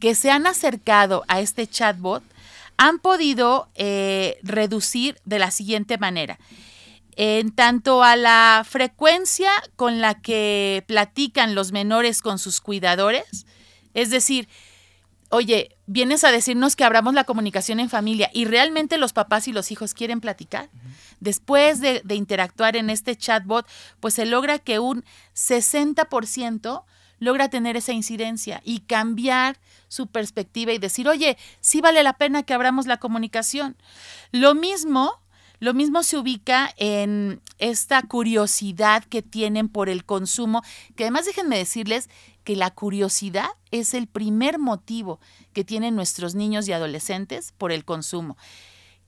que 0.00 0.14
se 0.14 0.30
han 0.30 0.46
acercado 0.46 1.24
a 1.28 1.40
este 1.40 1.66
chatbot 1.66 2.22
han 2.76 3.00
podido 3.00 3.68
eh, 3.74 4.38
reducir 4.42 5.16
de 5.24 5.40
la 5.40 5.50
siguiente 5.50 5.98
manera. 5.98 6.38
En 7.20 7.50
tanto 7.50 8.04
a 8.04 8.14
la 8.14 8.64
frecuencia 8.64 9.50
con 9.74 10.00
la 10.00 10.14
que 10.14 10.84
platican 10.86 11.56
los 11.56 11.72
menores 11.72 12.22
con 12.22 12.38
sus 12.38 12.60
cuidadores, 12.60 13.44
es 13.92 14.10
decir, 14.10 14.48
oye, 15.28 15.76
vienes 15.86 16.22
a 16.22 16.30
decirnos 16.30 16.76
que 16.76 16.84
abramos 16.84 17.14
la 17.14 17.24
comunicación 17.24 17.80
en 17.80 17.90
familia 17.90 18.30
y 18.32 18.44
realmente 18.44 18.98
los 18.98 19.12
papás 19.12 19.48
y 19.48 19.52
los 19.52 19.72
hijos 19.72 19.94
quieren 19.94 20.20
platicar. 20.20 20.70
Después 21.18 21.80
de, 21.80 22.02
interactuar 22.10 22.76
en 22.76 22.88
este 22.88 23.16
chatbot, 23.16 23.66
pues 23.98 24.14
se 24.14 24.24
logra 24.24 24.60
que 24.60 24.78
un 24.78 25.04
60% 25.34 26.84
logra 27.18 27.50
tener 27.50 27.76
esa 27.76 27.92
incidencia 27.92 28.60
y 28.64 28.78
cambiar 28.82 29.58
su 29.88 30.06
perspectiva 30.06 30.72
y 30.72 30.78
decir, 30.78 31.08
oye, 31.08 31.36
sí 31.60 31.80
vale 31.80 32.04
la 32.04 32.12
pena 32.12 32.44
que 32.44 32.54
abramos 32.54 32.86
la 32.86 32.98
comunicación. 32.98 33.76
Lo 34.30 34.54
mismo 34.54 35.20
lo 35.60 35.74
mismo 35.74 36.02
se 36.02 36.16
ubica 36.16 36.72
en 36.76 37.40
esta 37.58 38.02
curiosidad 38.02 39.04
que 39.04 39.22
tienen 39.22 39.68
por 39.68 39.88
el 39.88 40.04
consumo, 40.04 40.62
que 40.96 41.04
además 41.04 41.26
déjenme 41.26 41.58
decirles 41.58 42.08
que 42.44 42.56
la 42.56 42.70
curiosidad 42.70 43.48
es 43.70 43.92
el 43.94 44.06
primer 44.06 44.58
motivo 44.58 45.20
que 45.52 45.64
tienen 45.64 45.96
nuestros 45.96 46.34
niños 46.34 46.68
y 46.68 46.72
adolescentes 46.72 47.52
por 47.58 47.72
el 47.72 47.84
consumo. 47.84 48.36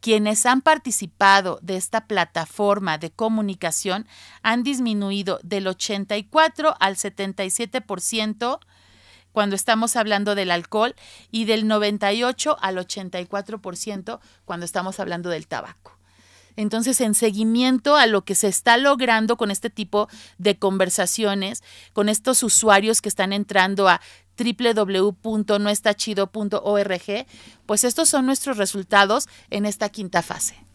Quienes 0.00 0.44
han 0.46 0.62
participado 0.62 1.58
de 1.62 1.76
esta 1.76 2.06
plataforma 2.06 2.98
de 2.98 3.10
comunicación 3.10 4.06
han 4.42 4.62
disminuido 4.62 5.38
del 5.42 5.66
84 5.68 6.74
al 6.80 6.96
77% 6.96 8.60
cuando 9.32 9.56
estamos 9.56 9.96
hablando 9.96 10.34
del 10.34 10.50
alcohol 10.50 10.94
y 11.30 11.44
del 11.44 11.68
98 11.68 12.56
al 12.60 12.78
84% 12.78 14.20
cuando 14.44 14.66
estamos 14.66 14.98
hablando 14.98 15.30
del 15.30 15.46
tabaco. 15.46 15.99
Entonces, 16.56 17.00
en 17.00 17.14
seguimiento 17.14 17.96
a 17.96 18.06
lo 18.06 18.24
que 18.24 18.34
se 18.34 18.48
está 18.48 18.76
logrando 18.76 19.36
con 19.36 19.50
este 19.50 19.70
tipo 19.70 20.08
de 20.38 20.58
conversaciones, 20.58 21.62
con 21.92 22.08
estos 22.08 22.42
usuarios 22.42 23.00
que 23.00 23.08
están 23.08 23.32
entrando 23.32 23.88
a 23.88 24.00
www.noestachido.org, 24.38 27.26
pues 27.66 27.84
estos 27.84 28.08
son 28.08 28.26
nuestros 28.26 28.56
resultados 28.56 29.28
en 29.50 29.66
esta 29.66 29.90
quinta 29.90 30.22
fase. 30.22 30.69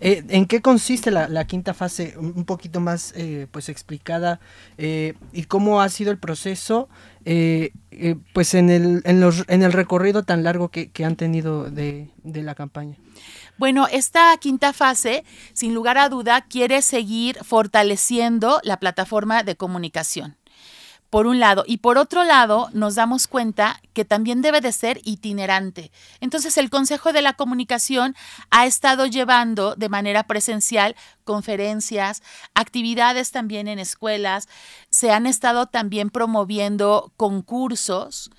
Eh, 0.00 0.24
¿En 0.28 0.46
qué 0.46 0.60
consiste 0.60 1.10
la, 1.10 1.46
quinta 1.46 1.74
fase? 1.74 2.14
Un 2.18 2.44
poquito 2.44 2.80
más 2.80 3.12
eh, 3.16 3.46
pues 3.50 3.68
explicada 3.68 4.40
eh, 4.78 5.14
y 5.32 5.44
cómo 5.44 5.80
ha 5.80 5.88
sido 5.88 6.10
el 6.10 6.18
proceso 6.18 6.88
pues 8.32 8.54
en 8.54 8.70
el, 8.70 9.02
en 9.04 9.62
el 9.62 9.72
recorrido 9.72 10.22
tan 10.22 10.44
largo 10.44 10.68
que, 10.68 11.04
han 11.04 11.16
tenido 11.16 11.68
de, 11.68 12.08
de 12.22 12.42
la 12.42 12.54
campaña. 12.54 12.96
Bueno, 13.58 13.88
esta 13.90 14.36
quinta 14.38 14.72
fase, 14.72 15.24
sin 15.52 15.74
lugar 15.74 15.98
a 15.98 16.08
duda, 16.08 16.42
quiere 16.42 16.82
seguir 16.82 17.38
fortaleciendo 17.42 18.60
la 18.62 18.78
plataforma 18.78 19.42
de 19.42 19.56
comunicación 19.56 20.36
por 21.10 21.26
un 21.26 21.40
lado. 21.40 21.64
Y 21.66 21.78
por 21.78 21.98
otro 21.98 22.24
lado, 22.24 22.68
nos 22.72 22.94
damos 22.94 23.26
cuenta 23.26 23.80
que 23.92 24.04
también 24.04 24.42
debe 24.42 24.60
de 24.60 24.72
ser 24.72 25.00
itinerante. 25.04 25.90
Entonces, 26.20 26.56
el 26.58 26.70
Consejo 26.70 27.12
de 27.12 27.22
la 27.22 27.34
Comunicación 27.34 28.14
ha 28.50 28.66
estado 28.66 29.06
llevando 29.06 29.74
de 29.76 29.88
manera 29.88 30.24
presencial 30.24 30.96
conferencias, 31.24 32.22
actividades 32.54 33.30
también 33.32 33.68
en 33.68 33.78
escuelas, 33.78 34.48
se 34.90 35.10
han 35.10 35.26
estado 35.26 35.66
también 35.66 36.10
promoviendo 36.10 37.12
concursos 37.16 38.30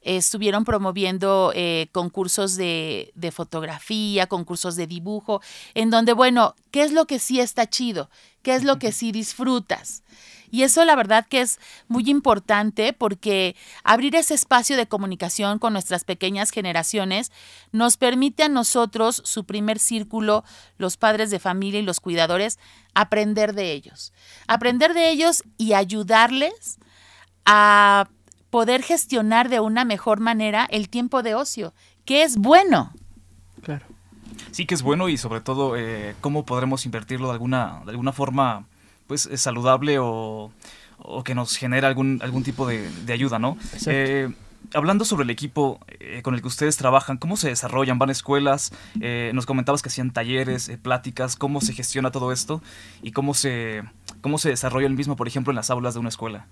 estuvieron 0.00 0.64
promoviendo 0.64 1.52
eh, 1.54 1.88
concursos 1.92 2.56
de, 2.56 3.10
de, 3.14 3.32
fotografía, 3.32 4.26
concursos 4.26 4.76
de 4.76 4.86
dibujo, 4.86 5.42
en 5.74 5.90
donde, 5.90 6.12
bueno, 6.12 6.54
¿qué 6.70 6.82
es 6.82 6.92
lo 6.92 7.06
que 7.06 7.18
sí 7.18 7.40
está 7.40 7.68
chido? 7.68 8.08
¿Qué 8.42 8.54
es 8.54 8.64
lo 8.64 8.78
que 8.78 8.92
sí 8.92 9.12
disfrutas? 9.12 10.02
Y 10.50 10.62
eso 10.62 10.84
la 10.84 10.96
verdad 10.96 11.26
que 11.28 11.40
es 11.40 11.58
muy 11.88 12.08
importante 12.08 12.92
porque 12.92 13.56
abrir 13.84 14.14
ese 14.16 14.34
espacio 14.34 14.76
de 14.76 14.86
comunicación 14.86 15.58
con 15.58 15.72
nuestras 15.72 16.04
pequeñas 16.04 16.50
generaciones 16.50 17.32
nos 17.72 17.96
permite 17.96 18.44
a 18.44 18.48
nosotros, 18.48 19.22
su 19.24 19.44
primer 19.44 19.78
círculo, 19.78 20.44
los 20.78 20.96
padres 20.96 21.30
de 21.30 21.38
familia 21.38 21.80
y 21.80 21.84
los 21.84 22.00
cuidadores, 22.00 22.58
aprender 22.94 23.54
de 23.54 23.72
ellos. 23.72 24.12
Aprender 24.46 24.94
de 24.94 25.10
ellos 25.10 25.42
y 25.56 25.72
ayudarles 25.72 26.78
a 27.44 28.08
poder 28.50 28.82
gestionar 28.82 29.48
de 29.48 29.60
una 29.60 29.84
mejor 29.84 30.20
manera 30.20 30.66
el 30.70 30.88
tiempo 30.88 31.22
de 31.22 31.34
ocio, 31.34 31.74
que 32.04 32.22
es 32.22 32.36
bueno. 32.36 32.92
Claro. 33.62 33.86
Sí 34.52 34.66
que 34.66 34.74
es 34.74 34.82
bueno 34.82 35.08
y 35.08 35.16
sobre 35.16 35.40
todo 35.40 35.76
eh, 35.76 36.14
cómo 36.20 36.44
podremos 36.44 36.86
invertirlo 36.86 37.28
de 37.28 37.34
alguna, 37.34 37.82
de 37.84 37.90
alguna 37.90 38.12
forma 38.12 38.66
pues 39.08 39.26
es 39.26 39.40
saludable 39.40 39.98
o, 39.98 40.52
que 41.24 41.34
nos 41.34 41.56
genera 41.56 41.88
algún, 41.88 42.20
algún 42.22 42.44
tipo 42.44 42.66
de, 42.68 42.88
ayuda, 43.12 43.38
¿no? 43.38 43.56
Eh, 43.86 44.30
hablando 44.74 45.04
sobre 45.04 45.24
el 45.24 45.30
equipo 45.30 45.80
eh, 46.00 46.20
con 46.22 46.34
el 46.34 46.42
que 46.42 46.48
ustedes 46.48 46.76
trabajan, 46.76 47.16
¿cómo 47.16 47.36
se 47.36 47.48
desarrollan? 47.48 47.98
¿Van 47.98 48.10
a 48.10 48.12
escuelas? 48.12 48.72
Eh, 49.00 49.30
nos 49.34 49.46
comentabas 49.46 49.82
que 49.82 49.88
hacían 49.88 50.12
talleres, 50.12 50.70
pláticas, 50.82 51.36
¿cómo 51.36 51.60
se 51.60 51.72
gestiona 51.72 52.10
todo 52.10 52.30
esto? 52.32 52.62
¿Y 53.02 53.12
cómo 53.12 53.34
se, 53.34 53.82
cómo 54.20 54.38
se 54.38 54.50
desarrolla 54.50 54.86
el 54.86 54.94
mismo, 54.94 55.16
por 55.16 55.26
ejemplo, 55.26 55.50
en 55.50 55.56
las 55.56 55.70
aulas 55.70 55.94
de 55.94 56.00
una 56.00 56.10
escuela? 56.10 56.46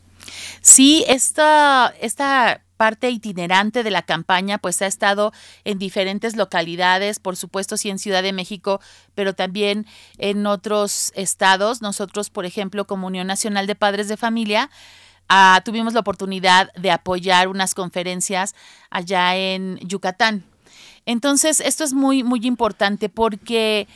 Sí, 0.61 1.05
esta, 1.07 1.93
esta 2.01 2.63
parte 2.77 3.11
itinerante 3.11 3.83
de 3.83 3.91
la 3.91 4.03
campaña 4.03 4.59
pues 4.59 4.81
ha 4.83 4.87
estado 4.87 5.33
en 5.65 5.79
diferentes 5.79 6.37
localidades, 6.37 7.19
por 7.19 7.37
supuesto 7.37 7.77
sí 7.77 7.91
en 7.91 7.99
Ciudad 7.99 8.23
de 8.23 8.33
México, 8.33 8.81
pero 9.15 9.35
también 9.35 9.87
en 10.19 10.47
otros 10.47 11.13
estados. 11.15 11.83
Nosotros, 11.83 12.31
por 12.31 12.47
ejemplo, 12.47 12.87
como 12.87 13.07
Unión 13.07 13.27
Nacional 13.27 13.67
de 13.67 13.75
Padres 13.75 14.09
de 14.09 14.17
Familia, 14.17 14.71
ah, 15.29 15.61
tuvimos 15.65 15.95
la 15.95 16.01
oportunidad 16.01 16.73
de 16.75 16.91
apoyar 16.91 17.49
unas 17.49 17.75
conferencias 17.75 18.55
allá 18.91 19.37
en 19.37 19.79
Yucatán. 19.79 20.45
Entonces, 21.07 21.61
esto 21.61 21.85
es 21.85 21.93
muy, 21.95 22.23
muy 22.23 22.41
importante 22.45 23.09
porque 23.09 23.87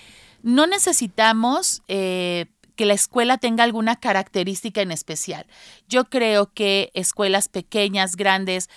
no 0.42 0.66
necesitamos 0.66 1.82
eh, 1.88 2.46
que 2.80 2.86
la 2.86 2.94
escuela 2.94 3.36
tenga 3.36 3.62
alguna 3.62 3.96
característica 3.96 4.80
en 4.80 4.90
especial. 4.90 5.44
Yo 5.86 6.06
creo 6.06 6.50
que 6.54 6.90
escuelas 6.94 7.50
pequeñas, 7.50 8.16
grandes, 8.16 8.70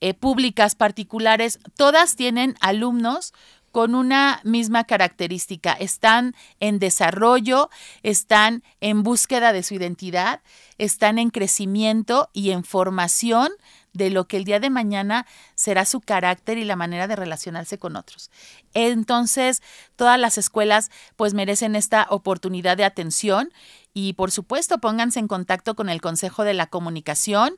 eh, 0.00 0.14
públicas, 0.14 0.76
particulares, 0.76 1.58
todas 1.76 2.14
tienen 2.14 2.54
alumnos 2.60 3.34
con 3.72 3.96
una 3.96 4.40
misma 4.44 4.84
característica. 4.84 5.72
Están 5.72 6.36
en 6.60 6.78
desarrollo, 6.78 7.68
están 8.04 8.62
en 8.80 9.02
búsqueda 9.02 9.52
de 9.52 9.64
su 9.64 9.74
identidad, 9.74 10.40
están 10.78 11.18
en 11.18 11.30
crecimiento 11.30 12.30
y 12.32 12.52
en 12.52 12.62
formación 12.62 13.50
de 13.92 14.10
lo 14.10 14.26
que 14.26 14.36
el 14.36 14.44
día 14.44 14.60
de 14.60 14.70
mañana 14.70 15.26
será 15.54 15.84
su 15.84 16.00
carácter 16.00 16.58
y 16.58 16.64
la 16.64 16.76
manera 16.76 17.06
de 17.06 17.16
relacionarse 17.16 17.78
con 17.78 17.96
otros. 17.96 18.30
Entonces, 18.74 19.62
todas 19.96 20.18
las 20.18 20.38
escuelas 20.38 20.90
pues 21.16 21.34
merecen 21.34 21.76
esta 21.76 22.06
oportunidad 22.10 22.76
de 22.76 22.84
atención 22.84 23.52
y 23.94 24.12
por 24.12 24.30
supuesto 24.30 24.78
pónganse 24.78 25.18
en 25.18 25.28
contacto 25.28 25.74
con 25.74 25.88
el 25.88 26.00
Consejo 26.00 26.44
de 26.44 26.54
la 26.54 26.66
Comunicación 26.66 27.56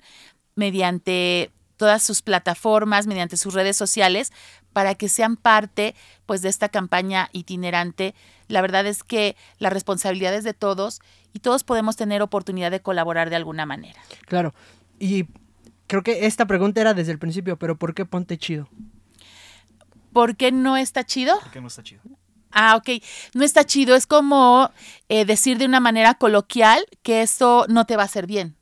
mediante 0.54 1.52
todas 1.76 2.02
sus 2.02 2.20
plataformas, 2.20 3.06
mediante 3.06 3.38
sus 3.38 3.54
redes 3.54 3.74
sociales, 3.74 4.32
para 4.72 4.94
que 4.94 5.08
sean 5.08 5.36
parte 5.36 5.94
pues 6.26 6.42
de 6.42 6.50
esta 6.50 6.68
campaña 6.68 7.30
itinerante. 7.32 8.14
La 8.48 8.60
verdad 8.60 8.86
es 8.86 9.02
que 9.02 9.34
la 9.58 9.70
responsabilidad 9.70 10.34
es 10.34 10.44
de 10.44 10.54
todos 10.54 11.00
y 11.32 11.38
todos 11.38 11.64
podemos 11.64 11.96
tener 11.96 12.20
oportunidad 12.20 12.70
de 12.70 12.80
colaborar 12.80 13.30
de 13.30 13.36
alguna 13.36 13.64
manera. 13.66 14.00
Claro. 14.26 14.54
Y 14.98 15.26
creo 15.90 16.04
que 16.04 16.26
esta 16.26 16.46
pregunta 16.46 16.80
era 16.80 16.94
desde 16.94 17.10
el 17.10 17.18
principio, 17.18 17.58
pero 17.58 17.76
¿por 17.76 17.94
qué 17.94 18.04
ponte 18.04 18.38
chido? 18.38 18.68
¿Por 20.12 20.36
qué 20.36 20.52
no 20.52 20.76
está 20.76 21.02
chido? 21.02 21.36
¿Por 21.40 21.50
qué 21.50 21.60
no 21.60 21.66
está 21.66 21.82
chido? 21.82 22.00
Ah, 22.52 22.76
ok. 22.76 23.02
No 23.34 23.44
está 23.44 23.64
chido. 23.64 23.96
Es 23.96 24.06
como 24.06 24.70
eh, 25.08 25.24
decir 25.24 25.58
de 25.58 25.64
una 25.64 25.80
manera 25.80 26.14
coloquial 26.14 26.86
que 27.02 27.22
eso 27.22 27.66
no 27.68 27.86
te 27.86 27.96
va 27.96 28.02
a 28.02 28.06
hacer 28.06 28.28
bien, 28.28 28.56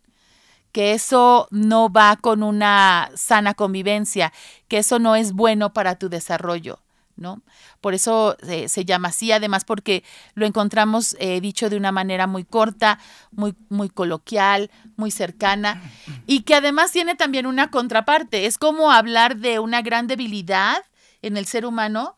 que 0.72 0.92
eso 0.92 1.48
no 1.50 1.90
va 1.90 2.16
con 2.16 2.42
una 2.42 3.10
sana 3.14 3.52
convivencia, 3.52 4.32
que 4.66 4.78
eso 4.78 4.98
no 4.98 5.14
es 5.14 5.34
bueno 5.34 5.74
para 5.74 5.96
tu 5.96 6.08
desarrollo. 6.08 6.80
¿No? 7.18 7.42
Por 7.80 7.94
eso 7.94 8.36
eh, 8.48 8.68
se 8.68 8.84
llama 8.84 9.08
así, 9.08 9.32
además 9.32 9.64
porque 9.64 10.04
lo 10.34 10.46
encontramos 10.46 11.16
eh, 11.18 11.40
dicho 11.40 11.68
de 11.68 11.76
una 11.76 11.92
manera 11.92 12.26
muy 12.26 12.44
corta, 12.44 12.98
muy, 13.30 13.54
muy 13.68 13.88
coloquial, 13.88 14.70
muy 14.96 15.10
cercana, 15.10 15.82
y 16.26 16.42
que 16.42 16.54
además 16.54 16.92
tiene 16.92 17.14
también 17.14 17.46
una 17.46 17.70
contraparte. 17.70 18.46
Es 18.46 18.58
como 18.58 18.90
hablar 18.90 19.36
de 19.36 19.58
una 19.58 19.82
gran 19.82 20.06
debilidad 20.06 20.84
en 21.22 21.36
el 21.36 21.46
ser 21.46 21.66
humano, 21.66 22.16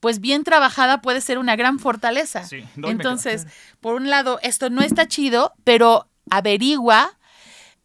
pues 0.00 0.20
bien 0.20 0.44
trabajada 0.44 1.00
puede 1.00 1.20
ser 1.20 1.38
una 1.38 1.56
gran 1.56 1.78
fortaleza. 1.78 2.46
Entonces, 2.76 3.46
por 3.80 3.94
un 3.94 4.10
lado, 4.10 4.38
esto 4.42 4.68
no 4.68 4.82
está 4.82 5.08
chido, 5.08 5.54
pero 5.64 6.08
averigua 6.30 7.16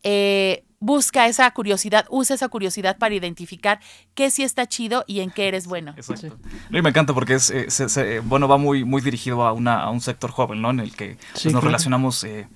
eh, 0.03 0.65
busca 0.79 1.27
esa 1.27 1.49
curiosidad, 1.51 2.05
usa 2.09 2.35
esa 2.35 2.47
curiosidad 2.49 2.97
para 2.97 3.15
identificar 3.15 3.79
qué 4.15 4.29
sí 4.31 4.43
está 4.43 4.67
chido 4.67 5.03
y 5.07 5.19
en 5.19 5.31
qué 5.31 5.47
eres 5.47 5.67
bueno. 5.67 5.93
Exacto. 5.97 6.37
me 6.69 6.79
encanta 6.79 7.13
porque 7.13 7.35
es, 7.35 7.51
eh, 7.51 8.21
bueno, 8.23 8.47
va 8.47 8.57
muy, 8.57 8.83
muy 8.83 9.01
dirigido 9.01 9.43
a, 9.43 9.53
una, 9.53 9.81
a 9.81 9.89
un 9.89 10.01
sector 10.01 10.31
joven, 10.31 10.61
¿no? 10.61 10.69
En 10.69 10.79
el 10.79 10.95
que 10.95 11.17
pues, 11.33 11.53
nos 11.53 11.63
relacionamos 11.63 12.23
eh, 12.23 12.47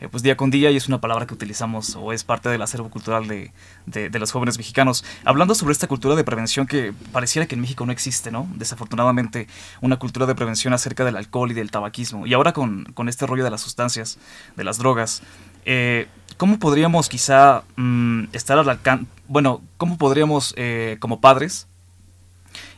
eh, 0.00 0.08
pues 0.08 0.22
día 0.22 0.36
con 0.36 0.50
día 0.50 0.70
y 0.70 0.76
es 0.76 0.88
una 0.88 1.00
palabra 1.00 1.26
que 1.26 1.34
utilizamos 1.34 1.94
o 1.94 2.12
es 2.12 2.24
parte 2.24 2.48
del 2.48 2.62
acervo 2.62 2.88
cultural 2.88 3.28
de, 3.28 3.52
de, 3.86 4.18
los 4.18 4.32
jóvenes 4.32 4.56
mexicanos. 4.56 5.04
Hablando 5.24 5.54
sobre 5.54 5.72
esta 5.72 5.86
cultura 5.86 6.16
de 6.16 6.24
prevención 6.24 6.66
que 6.66 6.94
pareciera 7.12 7.46
que 7.46 7.54
en 7.54 7.60
México 7.60 7.84
no 7.84 7.92
existe, 7.92 8.30
¿no? 8.30 8.48
Desafortunadamente, 8.56 9.46
una 9.82 9.98
cultura 9.98 10.24
de 10.24 10.34
prevención 10.34 10.72
acerca 10.72 11.04
del 11.04 11.16
alcohol 11.16 11.50
y 11.50 11.54
del 11.54 11.70
tabaquismo. 11.70 12.26
Y 12.26 12.32
ahora 12.32 12.52
con, 12.52 12.84
con 12.94 13.08
este 13.10 13.26
rollo 13.26 13.44
de 13.44 13.50
las 13.50 13.60
sustancias, 13.60 14.18
de 14.56 14.64
las 14.64 14.78
drogas. 14.78 15.22
Eh, 15.64 16.08
¿Cómo 16.40 16.58
podríamos 16.58 17.10
quizá 17.10 17.64
mm, 17.76 18.28
estar 18.32 18.58
al 18.58 18.66
alcance, 18.70 19.04
bueno, 19.28 19.60
cómo 19.76 19.98
podríamos 19.98 20.54
eh, 20.56 20.96
como 20.98 21.20
padres 21.20 21.66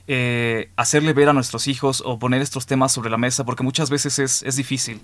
eh, 0.09 0.69
hacerle 0.75 1.13
ver 1.13 1.29
a 1.29 1.33
nuestros 1.33 1.69
hijos 1.69 2.03
o 2.05 2.19
poner 2.19 2.43
estos 2.43 2.67
temas 2.67 2.91
sobre 2.91 3.09
la 3.09 3.19
mesa? 3.19 3.45
Porque 3.45 3.63
muchas 3.63 3.89
veces 3.89 4.19
es, 4.19 4.57
difícil. 4.57 5.01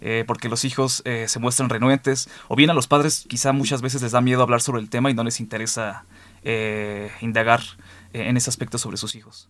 eh, 0.00 0.24
porque 0.26 0.48
los 0.48 0.64
hijos 0.64 1.04
se 1.04 1.38
muestran 1.38 1.68
renuentes, 1.68 2.28
o 2.48 2.56
bien 2.56 2.68
a 2.70 2.74
los 2.74 2.88
padres 2.88 3.26
quizá 3.28 3.52
muchas 3.52 3.80
veces 3.80 4.02
les 4.02 4.10
da 4.10 4.20
miedo 4.20 4.42
hablar 4.42 4.60
sobre 4.60 4.80
el 4.80 4.90
tema 4.90 5.08
y 5.08 5.14
no 5.14 5.22
les 5.22 5.38
interesa 5.38 6.04
indagar 7.20 7.60
en 8.12 8.36
ese 8.36 8.50
aspecto 8.50 8.76
sobre 8.76 8.96
sus 8.96 9.14
hijos. 9.14 9.48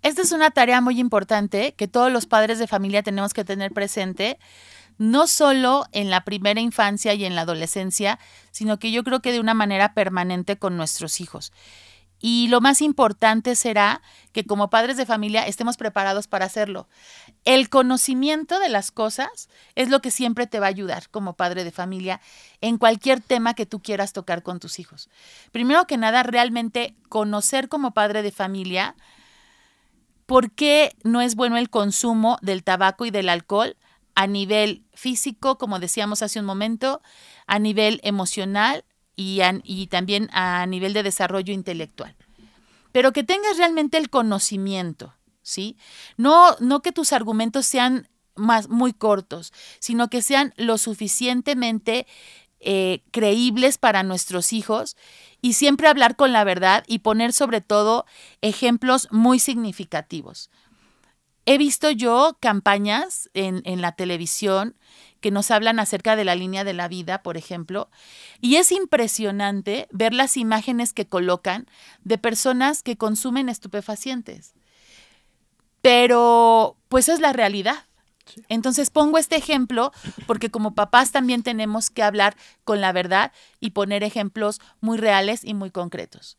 Esta 0.00 0.22
es 0.22 0.32
una 0.32 0.50
tarea 0.50 0.80
muy 0.80 0.98
importante 0.98 1.74
que 1.76 1.88
todos 1.88 2.10
los 2.10 2.24
padres 2.24 2.58
de 2.58 2.66
familia 2.66 3.02
tenemos 3.02 3.34
que 3.34 3.44
tener 3.44 3.72
presente, 3.72 4.38
no 4.98 5.26
solo 5.26 5.86
en 5.92 6.10
la 6.10 6.24
primera 6.24 6.60
infancia 6.60 7.14
y 7.14 7.24
en 7.24 7.34
la 7.34 7.42
adolescencia, 7.42 8.18
sino 8.50 8.78
que 8.78 8.90
yo 8.90 9.04
creo 9.04 9.20
que 9.20 9.32
de 9.32 9.40
una 9.40 9.54
manera 9.54 9.94
permanente 9.94 10.58
con 10.58 10.76
nuestros 10.76 11.20
hijos. 11.20 11.52
Y 12.20 12.48
lo 12.48 12.60
más 12.60 12.82
importante 12.82 13.54
será 13.54 14.02
que 14.32 14.44
como 14.44 14.70
padres 14.70 14.96
de 14.96 15.06
familia 15.06 15.46
estemos 15.46 15.76
preparados 15.76 16.26
para 16.26 16.46
hacerlo. 16.46 16.88
El 17.44 17.68
conocimiento 17.68 18.58
de 18.58 18.68
las 18.68 18.90
cosas 18.90 19.48
es 19.76 19.88
lo 19.88 20.00
que 20.00 20.10
siempre 20.10 20.48
te 20.48 20.58
va 20.58 20.66
a 20.66 20.70
ayudar 20.70 21.08
como 21.10 21.34
padre 21.34 21.62
de 21.62 21.70
familia 21.70 22.20
en 22.60 22.76
cualquier 22.76 23.20
tema 23.20 23.54
que 23.54 23.66
tú 23.66 23.80
quieras 23.80 24.12
tocar 24.12 24.42
con 24.42 24.58
tus 24.58 24.80
hijos. 24.80 25.08
Primero 25.52 25.86
que 25.86 25.96
nada, 25.96 26.24
realmente 26.24 26.96
conocer 27.08 27.68
como 27.68 27.94
padre 27.94 28.22
de 28.22 28.32
familia 28.32 28.96
por 30.26 30.50
qué 30.50 30.96
no 31.04 31.20
es 31.20 31.36
bueno 31.36 31.56
el 31.56 31.70
consumo 31.70 32.38
del 32.42 32.64
tabaco 32.64 33.06
y 33.06 33.10
del 33.10 33.28
alcohol 33.28 33.76
a 34.18 34.26
nivel 34.26 34.84
físico, 34.94 35.58
como 35.58 35.78
decíamos 35.78 36.22
hace 36.22 36.40
un 36.40 36.44
momento, 36.44 37.00
a 37.46 37.60
nivel 37.60 38.00
emocional 38.02 38.84
y, 39.14 39.86
también 39.92 40.28
a 40.32 40.66
nivel 40.66 40.92
de 40.92 41.04
desarrollo 41.04 41.54
intelectual. 41.54 42.16
Pero 42.90 43.12
que 43.12 43.22
tengas 43.22 43.58
realmente 43.58 43.96
el 43.96 44.10
conocimiento, 44.10 45.14
¿sí? 45.42 45.76
No, 46.16 46.56
no 46.58 46.82
que 46.82 46.90
tus 46.90 47.12
argumentos 47.12 47.64
sean 47.66 48.08
más, 48.34 48.68
muy 48.68 48.92
cortos, 48.92 49.52
sino 49.78 50.10
que 50.10 50.20
sean 50.20 50.52
lo 50.56 50.78
suficientemente 50.78 52.08
eh, 52.58 53.04
creíbles 53.12 53.78
para 53.78 54.02
nuestros 54.02 54.52
hijos 54.52 54.96
y 55.40 55.52
siempre 55.52 55.86
hablar 55.86 56.16
con 56.16 56.32
la 56.32 56.42
verdad 56.42 56.82
y 56.88 56.98
poner 56.98 57.32
sobre 57.32 57.60
todo 57.60 58.04
ejemplos 58.40 59.06
muy 59.12 59.38
significativos. 59.38 60.50
He 61.50 61.56
visto 61.56 61.90
yo 61.90 62.36
campañas 62.40 63.30
en, 63.32 63.62
en 63.64 63.80
la 63.80 63.92
televisión 63.92 64.76
que 65.22 65.30
nos 65.30 65.50
hablan 65.50 65.80
acerca 65.80 66.14
de 66.14 66.26
la 66.26 66.34
línea 66.34 66.62
de 66.62 66.74
la 66.74 66.88
vida, 66.88 67.22
por 67.22 67.38
ejemplo, 67.38 67.88
y 68.42 68.56
es 68.56 68.70
impresionante 68.70 69.88
ver 69.90 70.12
las 70.12 70.36
imágenes 70.36 70.92
que 70.92 71.08
colocan 71.08 71.66
de 72.04 72.18
personas 72.18 72.82
que 72.82 72.98
consumen 72.98 73.48
estupefacientes. 73.48 74.52
Pero, 75.80 76.76
pues 76.90 77.08
es 77.08 77.18
la 77.18 77.32
realidad. 77.32 77.86
Entonces 78.50 78.90
pongo 78.90 79.16
este 79.16 79.36
ejemplo 79.36 79.90
porque 80.26 80.50
como 80.50 80.74
papás 80.74 81.12
también 81.12 81.42
tenemos 81.42 81.88
que 81.88 82.02
hablar 82.02 82.36
con 82.64 82.82
la 82.82 82.92
verdad 82.92 83.32
y 83.58 83.70
poner 83.70 84.04
ejemplos 84.04 84.60
muy 84.82 84.98
reales 84.98 85.44
y 85.44 85.54
muy 85.54 85.70
concretos. 85.70 86.36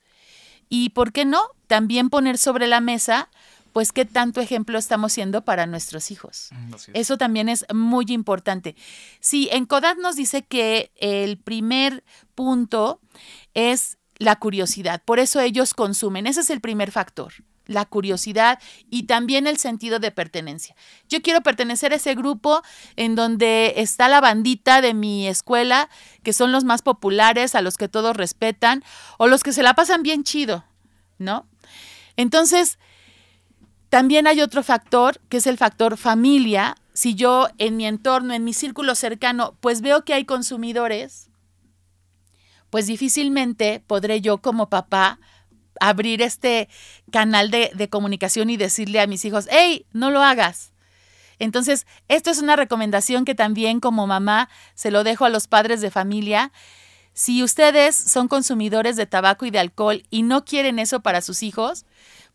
Y 0.69 0.89
por 0.89 1.11
qué 1.11 1.25
no, 1.25 1.41
también 1.65 2.11
poner 2.11 2.37
sobre 2.37 2.67
la 2.67 2.79
mesa 2.79 3.29
pues 3.71 3.91
qué 3.91 4.05
tanto 4.05 4.41
ejemplo 4.41 4.77
estamos 4.77 5.13
siendo 5.13 5.43
para 5.43 5.65
nuestros 5.65 6.11
hijos. 6.11 6.49
Mm, 6.51 6.73
Eso 6.93 7.17
también 7.17 7.49
es 7.49 7.65
muy 7.73 8.05
importante. 8.09 8.75
Sí, 9.19 9.49
en 9.51 9.65
Kodat 9.65 9.97
nos 9.97 10.15
dice 10.15 10.43
que 10.43 10.91
el 10.95 11.37
primer 11.37 12.03
punto 12.35 12.99
es 13.53 13.97
la 14.17 14.35
curiosidad, 14.35 15.01
por 15.03 15.19
eso 15.19 15.39
ellos 15.39 15.73
consumen, 15.73 16.27
ese 16.27 16.41
es 16.41 16.49
el 16.49 16.59
primer 16.59 16.91
factor 16.91 17.33
la 17.69 17.85
curiosidad 17.85 18.59
y 18.89 19.03
también 19.03 19.47
el 19.47 19.57
sentido 19.57 19.99
de 19.99 20.11
pertenencia. 20.11 20.75
Yo 21.07 21.21
quiero 21.21 21.41
pertenecer 21.41 21.93
a 21.93 21.97
ese 21.97 22.15
grupo 22.15 22.61
en 22.95 23.15
donde 23.15 23.75
está 23.77 24.09
la 24.09 24.19
bandita 24.19 24.81
de 24.81 24.93
mi 24.93 25.27
escuela, 25.27 25.87
que 26.23 26.33
son 26.33 26.51
los 26.51 26.63
más 26.63 26.81
populares, 26.81 27.53
a 27.55 27.61
los 27.61 27.77
que 27.77 27.87
todos 27.87 28.17
respetan, 28.17 28.83
o 29.17 29.27
los 29.27 29.43
que 29.43 29.53
se 29.53 29.63
la 29.63 29.75
pasan 29.75 30.01
bien 30.01 30.23
chido, 30.23 30.65
¿no? 31.19 31.45
Entonces, 32.17 32.79
también 33.89 34.27
hay 34.27 34.41
otro 34.41 34.63
factor, 34.63 35.19
que 35.29 35.37
es 35.37 35.47
el 35.47 35.57
factor 35.57 35.97
familia. 35.97 36.75
Si 36.93 37.15
yo 37.15 37.47
en 37.57 37.75
mi 37.75 37.87
entorno, 37.87 38.33
en 38.33 38.43
mi 38.43 38.53
círculo 38.53 38.93
cercano, 38.95 39.55
pues 39.59 39.81
veo 39.81 40.05
que 40.05 40.13
hay 40.13 40.25
consumidores, 40.25 41.29
pues 42.69 42.85
difícilmente 42.85 43.83
podré 43.85 44.21
yo 44.21 44.37
como 44.39 44.69
papá 44.69 45.19
abrir 45.79 46.21
este 46.21 46.69
canal 47.11 47.51
de, 47.51 47.71
de, 47.73 47.89
comunicación 47.89 48.49
y 48.49 48.57
decirle 48.57 48.99
a 48.99 49.07
mis 49.07 49.25
hijos, 49.25 49.47
hey, 49.49 49.85
no 49.91 50.11
lo 50.11 50.21
hagas. 50.21 50.73
Entonces, 51.39 51.87
esto 52.09 52.29
es 52.29 52.41
una 52.41 52.57
recomendación 52.57 53.23
que 53.23 53.33
también 53.33 53.79
como 53.79 54.05
mamá 54.05 54.49
se 54.75 54.91
lo 54.91 55.03
dejo 55.03 55.25
a 55.25 55.29
los 55.29 55.47
padres 55.47 55.79
de 55.79 55.89
familia. 55.89 56.51
Si 57.13 57.43
ustedes 57.43 57.95
son 57.95 58.27
consumidores 58.27 58.97
de 58.97 59.05
tabaco 59.05 59.45
y 59.45 59.51
de 59.51 59.59
alcohol 59.59 60.03
y 60.09 60.23
no 60.23 60.43
quieren 60.43 60.79
eso 60.79 60.99
para 60.99 61.21
sus 61.21 61.43
hijos, 61.43 61.85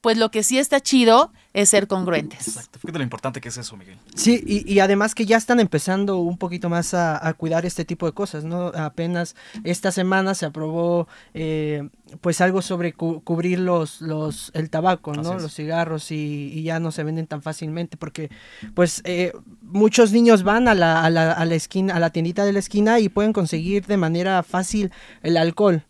pues 0.05 0.19
lo 0.19 0.31
que 0.31 0.43
sí 0.43 0.59
está 0.59 0.83
chido 0.83 1.33
es 1.55 1.71
ser 1.71 1.87
congruentes. 1.87 2.47
Exacto, 2.47 2.79
fíjate 2.79 2.99
lo 2.99 3.05
importante 3.05 3.41
que 3.41 3.49
es 3.49 3.57
eso, 3.57 3.75
Miguel. 3.75 3.97
Sí, 4.15 4.45
y, 4.45 4.79
además 4.81 5.15
que 5.15 5.25
ya 5.25 5.39
están 5.39 5.61
empezando 5.61 6.19
un 6.19 6.37
poquito 6.37 6.69
más 6.69 6.93
a, 6.93 7.33
cuidar 7.39 7.65
este 7.65 7.87
tipo 7.87 8.05
de 8.05 8.13
cosas, 8.13 8.45
¿no? 8.45 8.67
Apenas 8.67 9.35
esta 9.63 9.93
semana 9.93 10.35
se 10.35 10.45
aprobó 10.45 11.09
eh, 11.33 11.89
pues 12.21 12.43
algo 12.43 12.61
sobre 12.61 12.93
cubrir 12.93 13.61
los, 13.61 14.03
los, 14.03 14.51
el 14.53 14.69
tabaco, 14.69 15.15
¿no? 15.15 15.39
Los 15.39 15.55
cigarros 15.55 16.11
y, 16.11 16.63
ya 16.63 16.81
no 16.81 16.93
se 16.93 17.03
venden 17.03 17.27
tan 17.27 17.41
fácilmente 17.41 17.97
porque 17.97 18.29
pues 18.75 19.01
eh, 19.07 19.33
muchos 19.63 20.13
niños 20.13 20.43
van 20.43 20.69
a 20.69 20.75
la, 20.75 21.03
a, 21.03 21.09
la, 21.09 21.33
a 21.33 21.47
la 21.47 21.55
esquina, 21.55 21.97
a 21.97 21.99
la 21.99 22.11
tiendita 22.11 22.45
de 22.45 22.53
la 22.53 22.59
esquina 22.59 23.01
y 23.01 23.09
pueden 23.09 23.33
conseguir 23.33 23.87
de 23.87 23.97
manera 23.97 24.43
fácil 24.43 24.93
el 25.23 25.39
alcohol. 25.39 25.83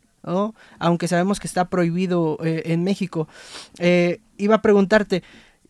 Aunque 0.78 1.08
sabemos 1.08 1.40
que 1.40 1.46
está 1.46 1.68
prohibido 1.68 2.38
eh, 2.44 2.62
en 2.66 2.84
México. 2.84 3.28
Eh, 3.78 4.20
iba 4.37 4.56
a 4.56 4.62
preguntarte, 4.62 5.22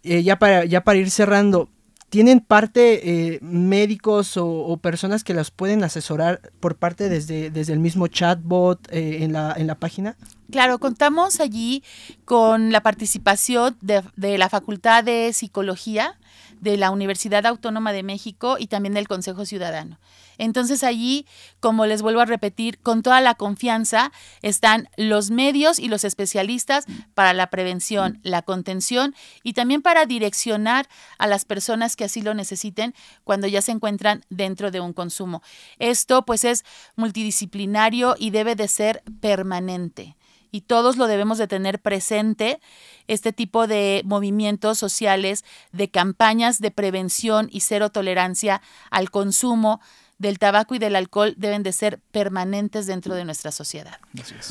eh, 0.02 0.22
ya, 0.22 0.38
para, 0.38 0.64
ya 0.64 0.84
para 0.84 0.98
ir 0.98 1.10
cerrando, 1.10 1.68
¿tienen 2.08 2.40
parte 2.40 3.40
médicos 3.42 4.36
o, 4.36 4.76
personas 4.82 5.24
que 5.24 5.34
las 5.34 5.50
pueden 5.50 5.82
asesorar 5.82 6.40
por 6.60 6.76
parte 6.76 7.08
desde, 7.08 7.50
desde 7.50 7.72
el 7.72 7.80
mismo 7.80 8.06
chatbot 8.06 8.88
en, 8.90 9.32
la, 9.32 9.54
en 9.56 9.66
la 9.66 9.74
página? 9.76 10.16
Claro, 10.50 10.78
contamos 10.78 11.40
allí 11.40 11.82
con 12.24 12.70
la 12.70 12.82
participación 12.82 13.76
de, 13.80 14.38
la 14.38 14.48
Facultad 14.48 15.02
de 15.02 15.32
Psicología 15.32 16.18
de 16.60 16.76
la 16.76 16.90
Universidad 16.90 17.46
Autónoma 17.46 17.92
de 17.92 18.02
México 18.02 18.56
y 18.58 18.66
también 18.66 18.94
del 18.94 19.08
Consejo 19.08 19.46
Ciudadano. 19.46 19.98
Entonces 20.36 20.82
allí, 20.82 21.26
como 21.60 21.86
les 21.86 22.02
vuelvo 22.02 22.20
a 22.20 22.26
repetir, 22.26 22.78
con 22.78 23.02
toda 23.02 23.20
la 23.20 23.34
confianza 23.34 24.12
están 24.42 24.88
los 24.96 25.30
medios 25.30 25.78
y 25.78 25.88
los 25.88 26.04
especialistas 26.04 26.86
para 27.14 27.32
la 27.32 27.48
prevención, 27.48 28.18
la 28.22 28.42
contención 28.42 29.14
y 29.42 29.52
también 29.52 29.82
para 29.82 30.06
direccionar 30.06 30.88
a 31.18 31.26
las 31.26 31.44
personas 31.44 31.96
que 31.96 32.04
así 32.04 32.20
lo 32.20 32.34
necesiten 32.34 32.94
cuando 33.24 33.46
ya 33.46 33.62
se 33.62 33.72
encuentran 33.72 34.24
dentro 34.28 34.70
de 34.70 34.80
un 34.80 34.92
consumo. 34.92 35.42
Esto 35.78 36.24
pues 36.24 36.44
es 36.44 36.64
multidisciplinario 36.96 38.16
y 38.18 38.30
debe 38.30 38.56
de 38.56 38.68
ser 38.68 39.02
permanente 39.20 40.16
y 40.54 40.60
todos 40.60 40.96
lo 40.96 41.08
debemos 41.08 41.36
de 41.38 41.48
tener 41.48 41.80
presente, 41.80 42.60
este 43.08 43.32
tipo 43.32 43.66
de 43.66 44.02
movimientos 44.04 44.78
sociales, 44.78 45.44
de 45.72 45.90
campañas 45.90 46.60
de 46.60 46.70
prevención 46.70 47.48
y 47.50 47.58
cero 47.58 47.90
tolerancia 47.90 48.62
al 48.92 49.10
consumo 49.10 49.80
del 50.18 50.38
tabaco 50.38 50.76
y 50.76 50.78
del 50.78 50.94
alcohol 50.94 51.34
deben 51.36 51.64
de 51.64 51.72
ser 51.72 51.98
permanentes 52.12 52.86
dentro 52.86 53.16
de 53.16 53.24
nuestra 53.24 53.50
sociedad. 53.50 53.98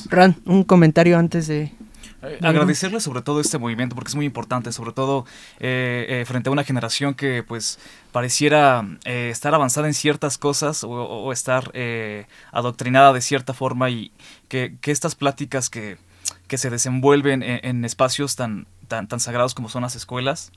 Ran, 0.09 0.35
un 0.45 0.65
comentario 0.65 1.17
antes 1.17 1.47
de... 1.47 1.71
Eh, 2.23 2.39
agradecerle 2.41 2.99
sobre 2.99 3.21
todo 3.21 3.41
este 3.41 3.57
movimiento 3.57 3.95
porque 3.95 4.09
es 4.09 4.15
muy 4.15 4.25
importante, 4.25 4.71
sobre 4.71 4.93
todo 4.93 5.25
eh, 5.59 6.05
eh, 6.07 6.25
frente 6.25 6.49
a 6.49 6.51
una 6.51 6.63
generación 6.63 7.13
que 7.15 7.43
pues 7.43 7.79
pareciera 8.11 8.85
estar 9.03 9.53
avanzada 9.53 9.87
en 9.87 9.93
ciertas 9.93 10.37
cosas 10.37 10.83
o, 10.83 11.31
estar 11.31 11.71
adoctrinada 12.51 13.13
de 13.13 13.21
cierta 13.21 13.53
forma 13.53 13.89
y 13.89 14.11
que, 14.47 14.77
estas 14.83 15.15
pláticas 15.15 15.69
que, 15.69 15.97
que 16.47 16.57
se 16.57 16.69
desenvuelven 16.69 17.43
en, 17.43 17.83
espacios 17.85 18.35
tan, 18.35 18.67
tan, 18.87 19.07
tan 19.07 19.19
sagrados 19.19 19.53
como 19.53 19.69
son 19.69 19.83
las 19.83 19.95
escuelas 19.95 20.51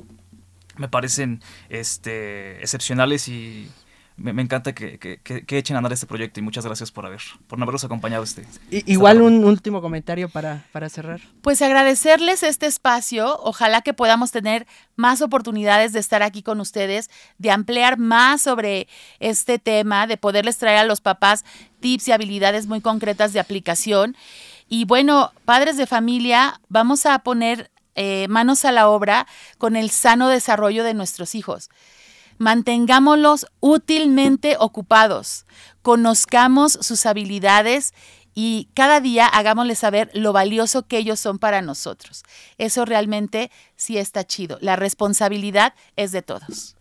me 0.77 0.89
parecen 0.89 1.43
este, 1.71 2.61
excepcionales 2.61 3.29
y 3.29 3.71
me, 4.17 4.41
encanta 4.41 4.75
que, 4.75 4.99
que, 4.99 5.59
echen 5.59 5.77
a 5.77 5.79
andar 5.79 5.93
este 5.93 6.07
proyecto 6.07 6.41
y 6.41 6.43
muchas 6.43 6.65
gracias 6.65 6.91
por 6.91 7.05
haber 7.05 7.21
por 7.47 7.61
habernos 7.61 7.85
acompañado 7.85 8.25
este. 8.25 8.47
igual 8.71 9.21
un 9.21 9.45
último 9.45 9.83
comentario 9.83 10.31
para, 10.31 10.65
para 10.73 10.89
cerrar. 10.89 11.21
Pues 11.43 11.61
agradecerles 11.61 12.43
este 12.43 12.67
espacio, 12.67 13.39
ojalá 13.43 13.83
que 13.83 13.93
podamos 13.93 14.31
tener 14.31 14.67
más 14.97 15.21
oportunidades 15.21 15.93
de 15.93 16.01
estar 16.01 16.23
aquí 16.23 16.43
con 16.43 16.61
ustedes, 16.61 17.11
de 17.37 17.51
ampliar 17.51 17.99
más 17.99 18.41
sobre 18.41 18.89
este 19.21 19.59
tema, 19.59 20.07
de 20.07 20.17
poderles 20.17 20.57
traer 20.57 20.79
a 20.79 20.85
los 20.85 21.03
papás 21.03 21.45
tips 21.81 22.09
y 22.09 22.13
habilidades 22.13 22.67
muy 22.67 22.81
concretas 22.81 23.35
de 23.35 23.41
aplicación. 23.41 24.17
Y 24.69 24.87
bueno, 24.87 25.33
padres 25.45 25.77
de 25.77 25.87
familia, 25.87 26.61
vamos 26.69 27.05
a 27.05 27.19
poner 27.19 27.71
eh, 27.95 28.27
manos 28.29 28.65
a 28.65 28.73
la 28.73 28.89
obra 28.89 29.27
con 29.59 29.77
el 29.77 29.91
sano 29.91 30.29
desarrollo 30.29 30.85
de 30.85 30.95
nuestros 30.95 31.35
hijos 31.35 31.69
mantengámoslos 32.39 33.47
útilmente 33.61 34.57
ocupados, 34.59 35.47
conozcamos 35.83 36.79
sus 36.81 37.07
habilidades 37.07 37.95
y 38.39 38.69
cada 38.75 39.01
día 39.01 39.27
hagámosles 39.27 39.79
saber 39.79 40.11
lo 40.13 40.35
valioso 40.35 40.87
que 40.87 40.99
ellos 40.99 41.19
son 41.19 41.39
para 41.39 41.63
nosotros. 41.63 42.23
Eso 42.59 42.85
realmente 42.85 43.51
sí 43.77 43.99
está 43.99 44.25
chido. 44.25 44.59
La 44.61 44.77
responsabilidad 44.77 45.75
es 45.97 46.13
de 46.13 46.23
todos. 46.23 46.77